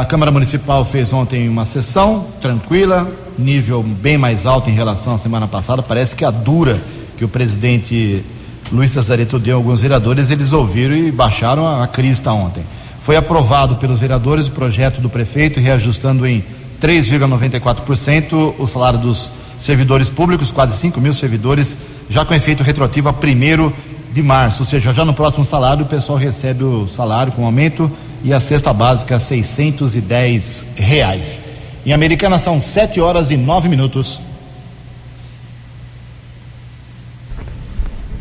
a 0.00 0.04
Câmara 0.06 0.30
Municipal 0.30 0.84
fez 0.84 1.12
ontem 1.12 1.48
uma 1.48 1.66
sessão 1.66 2.26
tranquila, 2.40 3.06
nível 3.38 3.82
bem 3.82 4.16
mais 4.16 4.46
alto 4.46 4.70
em 4.70 4.72
relação 4.72 5.14
à 5.14 5.18
semana 5.18 5.46
passada. 5.46 5.82
Parece 5.82 6.16
que 6.16 6.24
a 6.24 6.30
dura 6.30 6.80
que 7.18 7.24
o 7.24 7.28
presidente 7.28 8.24
Luiz 8.72 8.90
Cesareto 8.90 9.38
deu 9.38 9.56
a 9.56 9.58
alguns 9.58 9.82
vereadores, 9.82 10.30
eles 10.30 10.52
ouviram 10.52 10.96
e 10.96 11.12
baixaram 11.12 11.66
a, 11.66 11.84
a 11.84 11.86
crista 11.86 12.32
ontem. 12.32 12.64
Foi 12.98 13.16
aprovado 13.16 13.76
pelos 13.76 14.00
vereadores 14.00 14.46
o 14.46 14.50
projeto 14.50 15.00
do 15.00 15.10
prefeito, 15.10 15.60
reajustando 15.60 16.26
em 16.26 16.42
3,94% 16.80 18.54
o 18.58 18.66
salário 18.66 18.98
dos 18.98 19.30
servidores 19.58 20.08
públicos, 20.08 20.50
quase 20.50 20.76
5 20.78 21.00
mil 21.00 21.12
servidores, 21.12 21.76
já 22.08 22.24
com 22.24 22.34
efeito 22.34 22.62
retroativo 22.62 23.10
a 23.10 23.12
1 23.12 23.72
de 24.14 24.22
março, 24.22 24.62
ou 24.62 24.64
seja, 24.64 24.94
já 24.94 25.04
no 25.04 25.12
próximo 25.12 25.44
salário 25.44 25.84
o 25.84 25.88
pessoal 25.88 26.16
recebe 26.16 26.62
o 26.62 26.88
salário 26.88 27.32
com 27.32 27.44
aumento 27.44 27.90
e 28.22 28.32
a 28.32 28.38
cesta 28.38 28.72
básica 28.72 29.18
610 29.18 30.66
reais. 30.76 31.40
Em 31.84 31.92
Americana 31.92 32.38
são 32.38 32.60
7 32.60 33.00
horas 33.00 33.32
e 33.32 33.36
9 33.36 33.68
minutos. 33.68 34.20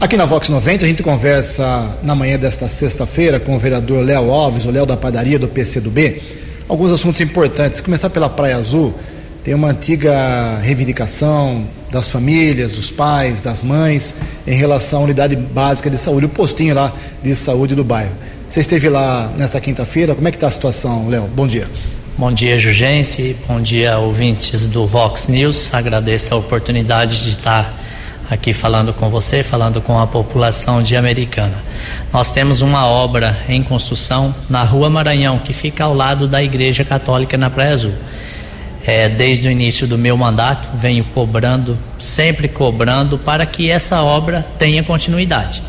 Aqui 0.02 0.18
na 0.18 0.26
Vox 0.26 0.50
90 0.50 0.84
a 0.84 0.88
gente 0.88 1.04
conversa 1.04 1.96
na 2.02 2.16
manhã 2.16 2.40
desta 2.40 2.68
sexta-feira 2.68 3.40
com 3.40 3.56
o 3.56 3.60
vereador 3.60 4.04
Léo 4.04 4.32
Alves, 4.32 4.66
o 4.66 4.72
Léo 4.72 4.88
da 4.88 4.98
padaria 4.98 5.38
do 5.38 5.48
PCdoB 5.48 6.42
alguns 6.68 6.92
assuntos 6.92 7.22
importantes. 7.22 7.82
Começar 7.82 8.10
pela 8.10 8.30
Praia 8.30 8.58
Azul, 8.58 8.94
tem 9.44 9.54
uma 9.54 9.68
antiga 9.68 10.58
reivindicação 10.60 11.66
das 11.92 12.10
famílias, 12.10 12.72
dos 12.72 12.90
pais, 12.90 13.42
das 13.42 13.62
mães, 13.62 14.16
em 14.48 14.56
relação 14.56 15.02
à 15.02 15.04
unidade 15.04 15.36
básica 15.36 15.90
de 15.90 15.98
saúde, 15.98 16.28
o 16.28 16.30
postinho 16.30 16.74
lá 16.74 16.94
de 17.22 17.36
saúde 17.36 17.76
do 17.76 17.84
bairro. 17.84 18.12
Você 18.50 18.62
esteve 18.62 18.88
lá 18.88 19.32
nesta 19.38 19.60
quinta-feira, 19.60 20.16
como 20.16 20.28
é 20.28 20.32
que 20.32 20.38
está 20.38 20.48
a 20.48 20.52
situação, 20.52 21.10
Léo? 21.10 21.28
Bom 21.36 21.46
dia. 21.46 21.68
Bom 22.18 22.32
dia, 22.32 22.58
Jurgense. 22.58 23.36
Bom 23.48 23.60
dia, 23.60 23.98
ouvintes 23.98 24.66
do 24.66 24.88
Vox 24.88 25.28
News. 25.28 25.74
Agradeço 25.74 26.34
a 26.34 26.38
oportunidade 26.38 27.24
de 27.24 27.32
estar 27.32 27.74
aqui 28.30 28.54
falando 28.54 28.94
com 28.94 29.10
você, 29.10 29.44
falando 29.44 29.82
com 29.82 30.00
a 30.00 30.08
população 30.08 30.82
de 30.82 30.96
Americana. 30.96 31.56
Nós 32.14 32.32
temos 32.32 32.62
uma 32.62 32.86
obra 32.86 33.38
em 33.50 33.62
construção 33.62 34.34
na 34.50 34.64
Rua 34.64 34.90
Maranhão, 34.90 35.40
que 35.40 35.52
fica 35.52 35.84
ao 35.84 35.94
lado 35.94 36.28
da 36.28 36.42
Igreja 36.42 36.86
Católica 36.86 37.38
na 37.38 37.50
Praia 37.50 37.74
Azul. 37.74 37.94
É, 38.86 39.08
desde 39.08 39.48
o 39.48 39.52
início 39.52 39.88
do 39.88 39.98
meu 39.98 40.18
mandato, 40.18 40.68
venho 40.76 41.06
cobrando, 41.06 41.78
sempre 41.98 42.48
cobrando, 42.48 43.18
para 43.18 43.46
que 43.46 43.70
essa 43.72 44.02
obra 44.02 44.46
tenha 44.60 44.84
continuidade. 44.84 45.64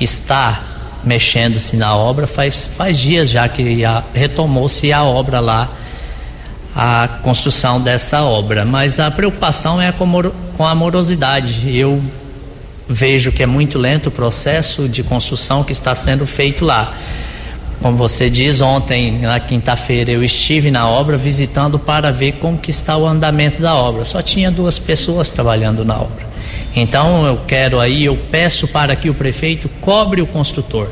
Está 0.00 0.62
mexendo-se 1.02 1.76
na 1.76 1.96
obra 1.96 2.26
faz, 2.26 2.68
faz 2.76 2.98
dias 2.98 3.30
já 3.30 3.48
que 3.48 3.82
retomou-se 4.12 4.92
a 4.92 5.02
obra 5.02 5.40
lá 5.40 5.70
a 6.74 7.08
construção 7.22 7.80
dessa 7.80 8.22
obra, 8.22 8.64
mas 8.64 9.00
a 9.00 9.10
preocupação 9.10 9.80
é 9.80 9.92
com, 9.92 10.64
a 10.64 10.74
morosidade. 10.74 11.76
Eu 11.76 12.00
vejo 12.88 13.32
que 13.32 13.42
é 13.42 13.46
muito 13.46 13.78
lento 13.78 14.06
o 14.06 14.10
processo 14.10 14.88
de 14.88 15.02
construção 15.02 15.64
que 15.64 15.72
está 15.72 15.94
sendo 15.94 16.26
feito 16.26 16.64
lá. 16.64 16.94
Como 17.80 17.96
você 17.96 18.28
diz, 18.28 18.60
ontem, 18.60 19.20
na 19.20 19.40
quinta-feira, 19.40 20.10
eu 20.10 20.22
estive 20.22 20.70
na 20.70 20.86
obra 20.86 21.16
visitando 21.16 21.78
para 21.78 22.12
ver 22.12 22.32
como 22.32 22.58
que 22.58 22.70
está 22.70 22.94
o 22.96 23.06
andamento 23.06 23.62
da 23.62 23.74
obra. 23.74 24.04
Só 24.04 24.20
tinha 24.20 24.50
duas 24.50 24.78
pessoas 24.78 25.30
trabalhando 25.30 25.82
na 25.82 25.96
obra. 25.96 26.28
Então 26.76 27.26
eu 27.26 27.40
quero 27.46 27.80
aí, 27.80 28.04
eu 28.04 28.16
peço 28.30 28.68
para 28.68 28.94
que 28.94 29.08
o 29.08 29.14
prefeito 29.14 29.68
cobre 29.80 30.20
o 30.20 30.26
construtor. 30.26 30.88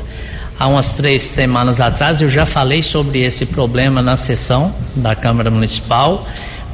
Há 0.59 0.67
umas 0.67 0.93
três 0.93 1.21
semanas 1.21 1.79
atrás 1.79 2.21
eu 2.21 2.29
já 2.29 2.45
falei 2.45 2.81
sobre 2.81 3.21
esse 3.21 3.45
problema 3.45 4.01
na 4.01 4.15
sessão 4.15 4.73
da 4.95 5.15
Câmara 5.15 5.49
Municipal 5.49 6.27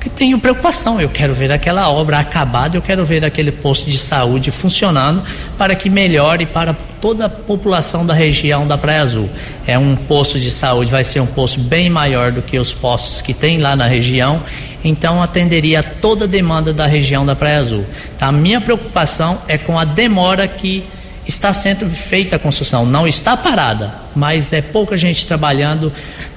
que 0.05 0.09
tenho 0.11 0.37
preocupação. 0.37 1.01
Eu 1.01 1.09
quero 1.09 1.33
ver 1.33 1.51
aquela 1.51 1.89
obra 1.89 2.19
acabada, 2.19 2.77
eu 2.77 2.81
quero 2.81 3.03
ver 3.03 3.25
aquele 3.25 3.51
posto 3.51 3.89
de 3.89 3.97
saúde 3.97 4.51
funcionando 4.51 5.23
para 5.57 5.73
que 5.73 5.89
melhore 5.89 6.45
para 6.45 6.75
toda 7.01 7.25
a 7.25 7.29
população 7.29 8.05
da 8.05 8.13
região 8.13 8.67
da 8.67 8.77
Praia 8.77 9.01
Azul. 9.01 9.27
É 9.65 9.79
um 9.79 9.95
posto 9.95 10.39
de 10.39 10.51
saúde, 10.51 10.91
vai 10.91 11.03
ser 11.03 11.21
um 11.21 11.25
posto 11.25 11.59
bem 11.59 11.89
maior 11.89 12.31
do 12.31 12.43
que 12.43 12.59
os 12.59 12.71
postos 12.71 13.19
que 13.19 13.33
tem 13.33 13.57
lá 13.57 13.75
na 13.75 13.87
região, 13.87 14.43
então 14.83 15.23
atenderia 15.23 15.79
a 15.79 15.83
toda 15.83 16.25
a 16.25 16.27
demanda 16.27 16.71
da 16.71 16.85
região 16.85 17.25
da 17.25 17.35
Praia 17.35 17.57
Azul. 17.57 17.83
Tá? 18.15 18.27
A 18.27 18.31
minha 18.31 18.61
preocupação 18.61 19.39
é 19.47 19.57
com 19.57 19.79
a 19.79 19.85
demora 19.85 20.47
que 20.47 20.83
está 21.27 21.51
sendo 21.53 21.89
feita 21.89 22.35
a 22.35 22.39
construção, 22.39 22.85
não 22.85 23.07
está 23.07 23.35
parada, 23.35 23.93
mas 24.15 24.53
é 24.53 24.61
pouca 24.61 24.95
gente 24.95 25.25
trabalhando 25.25 25.91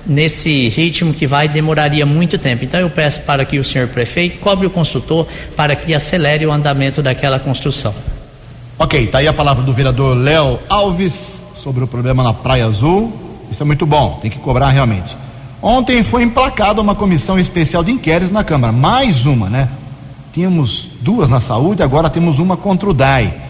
nesse 0.06 0.68
ritmo 0.68 1.12
que 1.12 1.26
vai 1.26 1.48
demoraria 1.48 2.06
muito 2.06 2.38
tempo. 2.38 2.64
Então 2.64 2.80
eu 2.80 2.88
peço 2.88 3.20
para 3.20 3.44
que 3.44 3.58
o 3.58 3.64
senhor 3.64 3.88
prefeito 3.88 4.38
cobre 4.40 4.66
o 4.66 4.70
construtor 4.70 5.26
para 5.54 5.76
que 5.76 5.94
acelere 5.94 6.46
o 6.46 6.52
andamento 6.52 7.02
daquela 7.02 7.38
construção. 7.38 7.94
Ok, 8.78 9.08
tá 9.08 9.18
aí 9.18 9.28
a 9.28 9.32
palavra 9.32 9.62
do 9.62 9.72
vereador 9.72 10.16
Léo 10.16 10.58
Alves 10.68 11.42
sobre 11.54 11.84
o 11.84 11.86
problema 11.86 12.22
na 12.22 12.32
Praia 12.32 12.66
Azul. 12.66 13.12
Isso 13.50 13.62
é 13.62 13.66
muito 13.66 13.84
bom, 13.84 14.18
tem 14.22 14.30
que 14.30 14.38
cobrar 14.38 14.70
realmente. 14.70 15.16
Ontem 15.60 16.02
foi 16.02 16.22
emplacada 16.22 16.80
uma 16.80 16.94
comissão 16.94 17.38
especial 17.38 17.82
de 17.82 17.90
inquérito 17.90 18.32
na 18.32 18.44
Câmara, 18.44 18.72
mais 18.72 19.26
uma, 19.26 19.50
né? 19.50 19.68
Tínhamos 20.32 20.90
duas 21.00 21.28
na 21.28 21.40
saúde, 21.40 21.82
agora 21.82 22.08
temos 22.08 22.38
uma 22.38 22.56
contra 22.56 22.88
o 22.88 22.94
DAI. 22.94 23.47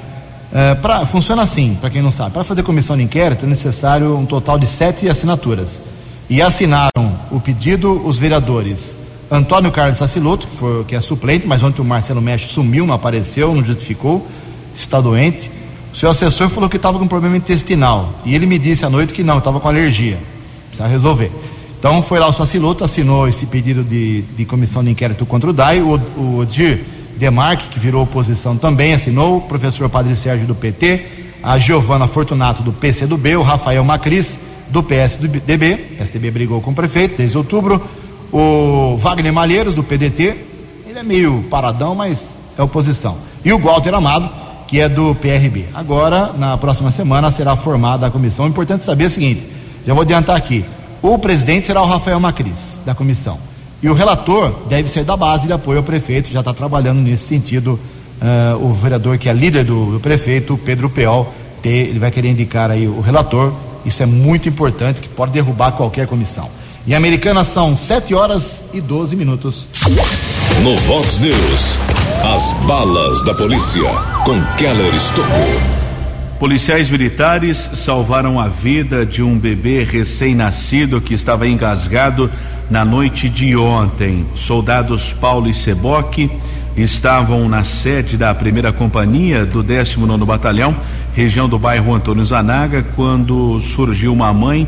É, 0.52 0.74
pra, 0.74 1.04
funciona 1.04 1.42
assim, 1.42 1.76
para 1.80 1.90
quem 1.90 2.02
não 2.02 2.11
sabe. 2.11 2.32
Para 2.32 2.44
fazer 2.44 2.62
comissão 2.62 2.96
de 2.96 3.02
inquérito 3.02 3.44
é 3.44 3.48
necessário 3.48 4.16
um 4.16 4.24
total 4.24 4.58
de 4.58 4.66
sete 4.66 5.08
assinaturas. 5.08 5.80
E 6.28 6.42
assinaram 6.42 7.12
o 7.30 7.40
pedido 7.40 8.06
os 8.06 8.18
vereadores 8.18 8.96
Antônio 9.30 9.70
Carlos 9.70 9.98
Saciloto, 9.98 10.46
que, 10.46 10.56
foi, 10.56 10.84
que 10.84 10.96
é 10.96 11.00
suplente, 11.00 11.46
mas 11.46 11.62
ontem 11.62 11.82
o 11.82 11.84
Marcelo 11.84 12.20
Mestre 12.20 12.50
sumiu, 12.50 12.87
não 12.87 12.94
apareceu, 12.94 13.54
não 13.54 13.62
justificou, 13.62 14.26
está 14.74 15.00
doente. 15.00 15.50
O 15.92 15.96
seu 15.96 16.08
assessor 16.08 16.48
falou 16.48 16.68
que 16.68 16.76
estava 16.76 16.98
com 16.98 17.06
problema 17.06 17.37
intestinal. 17.37 18.12
E 18.24 18.34
ele 18.34 18.46
me 18.46 18.58
disse 18.58 18.87
à 18.87 18.90
noite 18.90 19.12
que 19.12 19.22
não, 19.22 19.38
estava 19.38 19.61
com 19.61 19.68
alergia. 19.68 20.18
Precisa 20.68 20.88
resolver. 20.88 21.30
Então 21.78 22.02
foi 22.02 22.18
lá 22.18 22.26
o 22.26 22.32
Saciloto, 22.32 22.84
assinou 22.84 23.28
esse 23.28 23.44
pedido 23.46 23.84
de, 23.84 24.22
de 24.22 24.44
comissão 24.46 24.82
de 24.82 24.90
inquérito 24.90 25.26
contra 25.26 25.50
o 25.50 25.52
DAI. 25.52 25.82
O, 25.82 26.00
o 26.16 26.38
Odir 26.38 26.84
Demarque, 27.18 27.68
que 27.68 27.78
virou 27.78 28.02
oposição, 28.02 28.57
também 28.57 28.94
assinou. 28.94 29.38
O 29.38 29.40
professor 29.42 29.88
Padre 29.88 30.16
Sérgio 30.16 30.46
do 30.46 30.54
PT. 30.54 31.04
A 31.42 31.59
Giovana 31.59 32.07
Fortunato 32.07 32.62
do 32.62 32.72
PCdoB. 32.72 33.37
O 33.37 33.42
Rafael 33.42 33.85
Macris 33.85 34.38
do 34.70 34.83
PSDB, 34.83 35.76
PSDB 35.96 36.31
brigou 36.31 36.61
com 36.61 36.70
o 36.70 36.74
prefeito 36.74 37.16
desde 37.16 37.37
outubro, 37.37 37.83
o 38.31 38.96
Wagner 38.98 39.33
Malheiros 39.33 39.74
do 39.74 39.83
PDT, 39.83 40.37
ele 40.87 40.98
é 40.98 41.02
meio 41.02 41.44
paradão, 41.50 41.94
mas 41.94 42.31
é 42.57 42.62
oposição, 42.62 43.16
e 43.44 43.52
o 43.52 43.59
Walter 43.59 43.94
Amado, 43.94 44.28
que 44.66 44.81
é 44.81 44.88
do 44.88 45.14
PRB. 45.14 45.66
Agora, 45.74 46.35
na 46.37 46.59
próxima 46.59 46.90
semana, 46.90 47.31
será 47.31 47.57
formada 47.57 48.07
a 48.07 48.11
comissão. 48.11 48.44
É 48.44 48.48
importante 48.48 48.85
saber 48.85 49.07
o 49.07 49.11
seguinte: 49.11 49.46
já 49.87 49.94
vou 49.94 50.02
adiantar 50.02 50.37
aqui. 50.37 50.62
O 51.00 51.16
presidente 51.18 51.66
será 51.66 51.81
o 51.81 51.87
Rafael 51.87 52.20
Macris, 52.20 52.78
da 52.85 52.94
comissão. 52.94 53.38
E 53.82 53.88
o 53.88 53.94
relator 53.94 54.52
deve 54.68 54.88
ser 54.88 55.04
da 55.04 55.16
base 55.16 55.46
de 55.46 55.52
apoio 55.52 55.78
ao 55.78 55.84
prefeito, 55.84 56.28
já 56.30 56.40
está 56.40 56.52
trabalhando 56.52 57.00
nesse 57.00 57.24
sentido. 57.24 57.78
Uh, 58.20 58.66
o 58.66 58.72
vereador 58.72 59.16
que 59.16 59.28
é 59.28 59.32
líder 59.32 59.64
do, 59.64 59.92
do 59.92 60.00
prefeito, 60.00 60.58
Pedro 60.64 60.90
Peol, 60.90 61.32
ter, 61.62 61.88
ele 61.88 62.00
vai 62.00 62.10
querer 62.10 62.30
indicar 62.30 62.70
aí 62.70 62.88
o 62.88 63.00
relator 63.00 63.52
isso 63.88 64.02
é 64.02 64.06
muito 64.06 64.48
importante, 64.48 65.00
que 65.00 65.08
pode 65.08 65.32
derrubar 65.32 65.72
qualquer 65.72 66.06
comissão. 66.06 66.50
Em 66.86 66.94
Americana 66.94 67.44
são 67.44 67.76
7 67.76 68.14
horas 68.14 68.66
e 68.72 68.80
12 68.80 69.16
minutos. 69.16 69.66
No 70.62 70.76
Vox 70.76 71.18
News, 71.18 71.78
as 72.22 72.52
balas 72.66 73.22
da 73.24 73.34
polícia 73.34 73.88
com 74.24 74.42
Keller 74.56 74.94
Estocou. 74.94 75.78
Policiais 76.38 76.88
militares 76.88 77.70
salvaram 77.74 78.38
a 78.38 78.46
vida 78.46 79.04
de 79.04 79.22
um 79.22 79.38
bebê 79.38 79.82
recém-nascido 79.82 81.00
que 81.00 81.14
estava 81.14 81.48
engasgado 81.48 82.30
na 82.70 82.85
noite 82.85 83.28
de 83.28 83.57
ontem. 83.57 84.26
Soldados 84.35 85.12
Paulo 85.12 85.48
e 85.48 85.54
Seboque 85.54 86.31
estavam 86.76 87.48
na 87.48 87.64
sede 87.64 88.16
da 88.16 88.35
primeira 88.35 88.72
companhia 88.72 89.44
do 89.44 89.62
19 89.62 90.24
Batalhão, 90.24 90.76
região 91.14 91.48
do 91.48 91.59
bairro 91.59 91.94
Antônio 91.94 92.24
Zanaga, 92.24 92.85
quando 92.94 93.61
surgiu 93.61 94.12
uma 94.12 94.33
mãe 94.33 94.66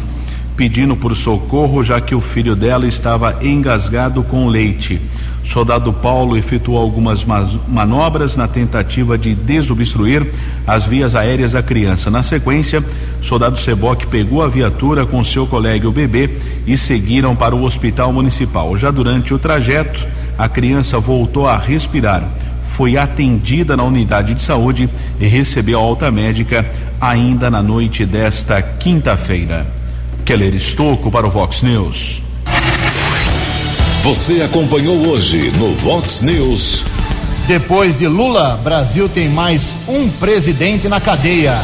pedindo 0.57 0.97
por 0.97 1.17
socorro, 1.17 1.83
já 1.83 2.01
que 2.01 2.15
o 2.15 2.21
filho 2.21 2.55
dela 2.55 2.87
estava 2.87 3.39
engasgado 3.43 4.23
com 4.23 4.47
leite. 4.49 5.01
Soldado 5.43 5.93
Paulo 5.93 6.37
efetuou 6.37 6.79
algumas 6.79 7.25
manobras 7.67 8.37
na 8.37 8.47
tentativa 8.47 9.17
de 9.17 9.35
desobstruir 9.35 10.31
as 10.67 10.85
vias 10.85 11.15
aéreas 11.15 11.53
da 11.53 11.63
criança. 11.63 12.11
Na 12.11 12.23
sequência, 12.23 12.85
soldado 13.21 13.59
Seboque 13.59 14.07
pegou 14.07 14.43
a 14.43 14.49
viatura 14.49 15.07
com 15.07 15.25
seu 15.25 15.47
colega 15.47 15.89
o 15.89 15.93
bebê 15.93 16.31
e 16.67 16.77
seguiram 16.77 17.35
para 17.35 17.57
o 17.57 17.65
hospital 17.65 18.13
municipal. 18.13 18.77
Já 18.77 18.91
durante 18.91 19.33
o 19.33 19.39
trajeto, 19.39 20.07
a 20.39 20.49
criança 20.49 20.99
voltou 21.01 21.49
a 21.49 21.57
respirar. 21.57 22.29
Foi 22.65 22.97
atendida 22.97 23.77
na 23.77 23.83
unidade 23.83 24.35
de 24.35 24.43
saúde 24.43 24.89
e 25.19 25.27
recebeu 25.27 25.79
alta 25.79 26.11
médica 26.11 26.65
ainda 27.01 27.51
na 27.51 27.63
noite 27.63 28.07
desta 28.07 28.63
quinta-feira. 28.63 29.67
Keller 30.25 30.55
Estocco 30.55 31.11
para 31.11 31.27
o 31.27 31.31
Vox 31.31 31.63
News. 31.63 32.30
Você 34.03 34.41
acompanhou 34.41 34.97
hoje 35.09 35.53
no 35.59 35.75
Vox 35.75 36.23
News. 36.23 36.83
Depois 37.47 37.99
de 37.99 38.09
Lula, 38.09 38.59
Brasil 38.65 39.11
tem 39.11 39.29
mais 39.29 39.75
um 39.87 40.09
presidente 40.09 40.89
na 40.89 40.99
cadeia. 40.99 41.55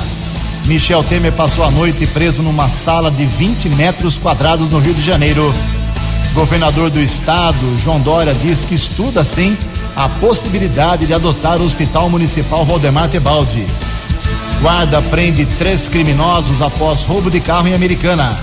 Michel 0.67 1.03
Temer 1.03 1.33
passou 1.33 1.65
a 1.65 1.71
noite 1.71 2.07
preso 2.07 2.43
numa 2.43 2.69
sala 2.69 3.11
de 3.11 3.25
20 3.25 3.71
metros 3.71 4.19
quadrados 4.19 4.69
no 4.69 4.79
Rio 4.79 4.93
de 4.93 5.01
Janeiro. 5.01 5.55
Governador 6.35 6.91
do 6.91 7.01
estado, 7.01 7.79
João 7.79 7.99
Dória, 7.99 8.35
diz 8.35 8.61
que 8.61 8.75
estuda 8.75 9.25
sim 9.25 9.57
a 9.97 10.07
possibilidade 10.07 11.07
de 11.07 11.15
adotar 11.15 11.59
o 11.59 11.65
Hospital 11.65 12.11
Municipal 12.11 12.67
Valdemar 12.67 13.09
Tebaldi. 13.09 13.67
Guarda 14.61 15.01
prende 15.01 15.47
três 15.59 15.89
criminosos 15.89 16.61
após 16.61 17.03
roubo 17.03 17.31
de 17.31 17.41
carro 17.41 17.67
em 17.67 17.75
Americana. 17.75 18.37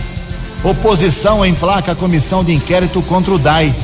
Oposição 0.64 1.46
emplaca 1.46 1.92
a 1.92 1.96
comissão 1.96 2.44
de 2.44 2.54
inquérito 2.54 3.02
contra 3.02 3.34
o 3.34 3.38
DAI. 3.38 3.76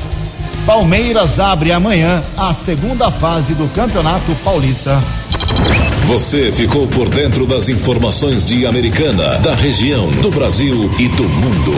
Palmeiras 0.64 1.38
abre 1.38 1.72
amanhã 1.72 2.22
a 2.36 2.54
segunda 2.54 3.10
fase 3.10 3.54
do 3.54 3.68
Campeonato 3.68 4.34
Paulista. 4.42 4.98
Você 6.06 6.50
ficou 6.50 6.86
por 6.86 7.08
dentro 7.08 7.46
das 7.46 7.68
informações 7.68 8.44
de 8.44 8.66
Americana, 8.66 9.36
da 9.38 9.54
região, 9.54 10.10
do 10.10 10.30
Brasil 10.30 10.90
e 10.98 11.08
do 11.08 11.24
mundo. 11.24 11.72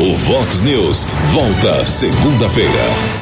O 0.00 0.16
Vox 0.16 0.60
News 0.60 1.06
volta 1.32 1.86
segunda-feira. 1.86 3.18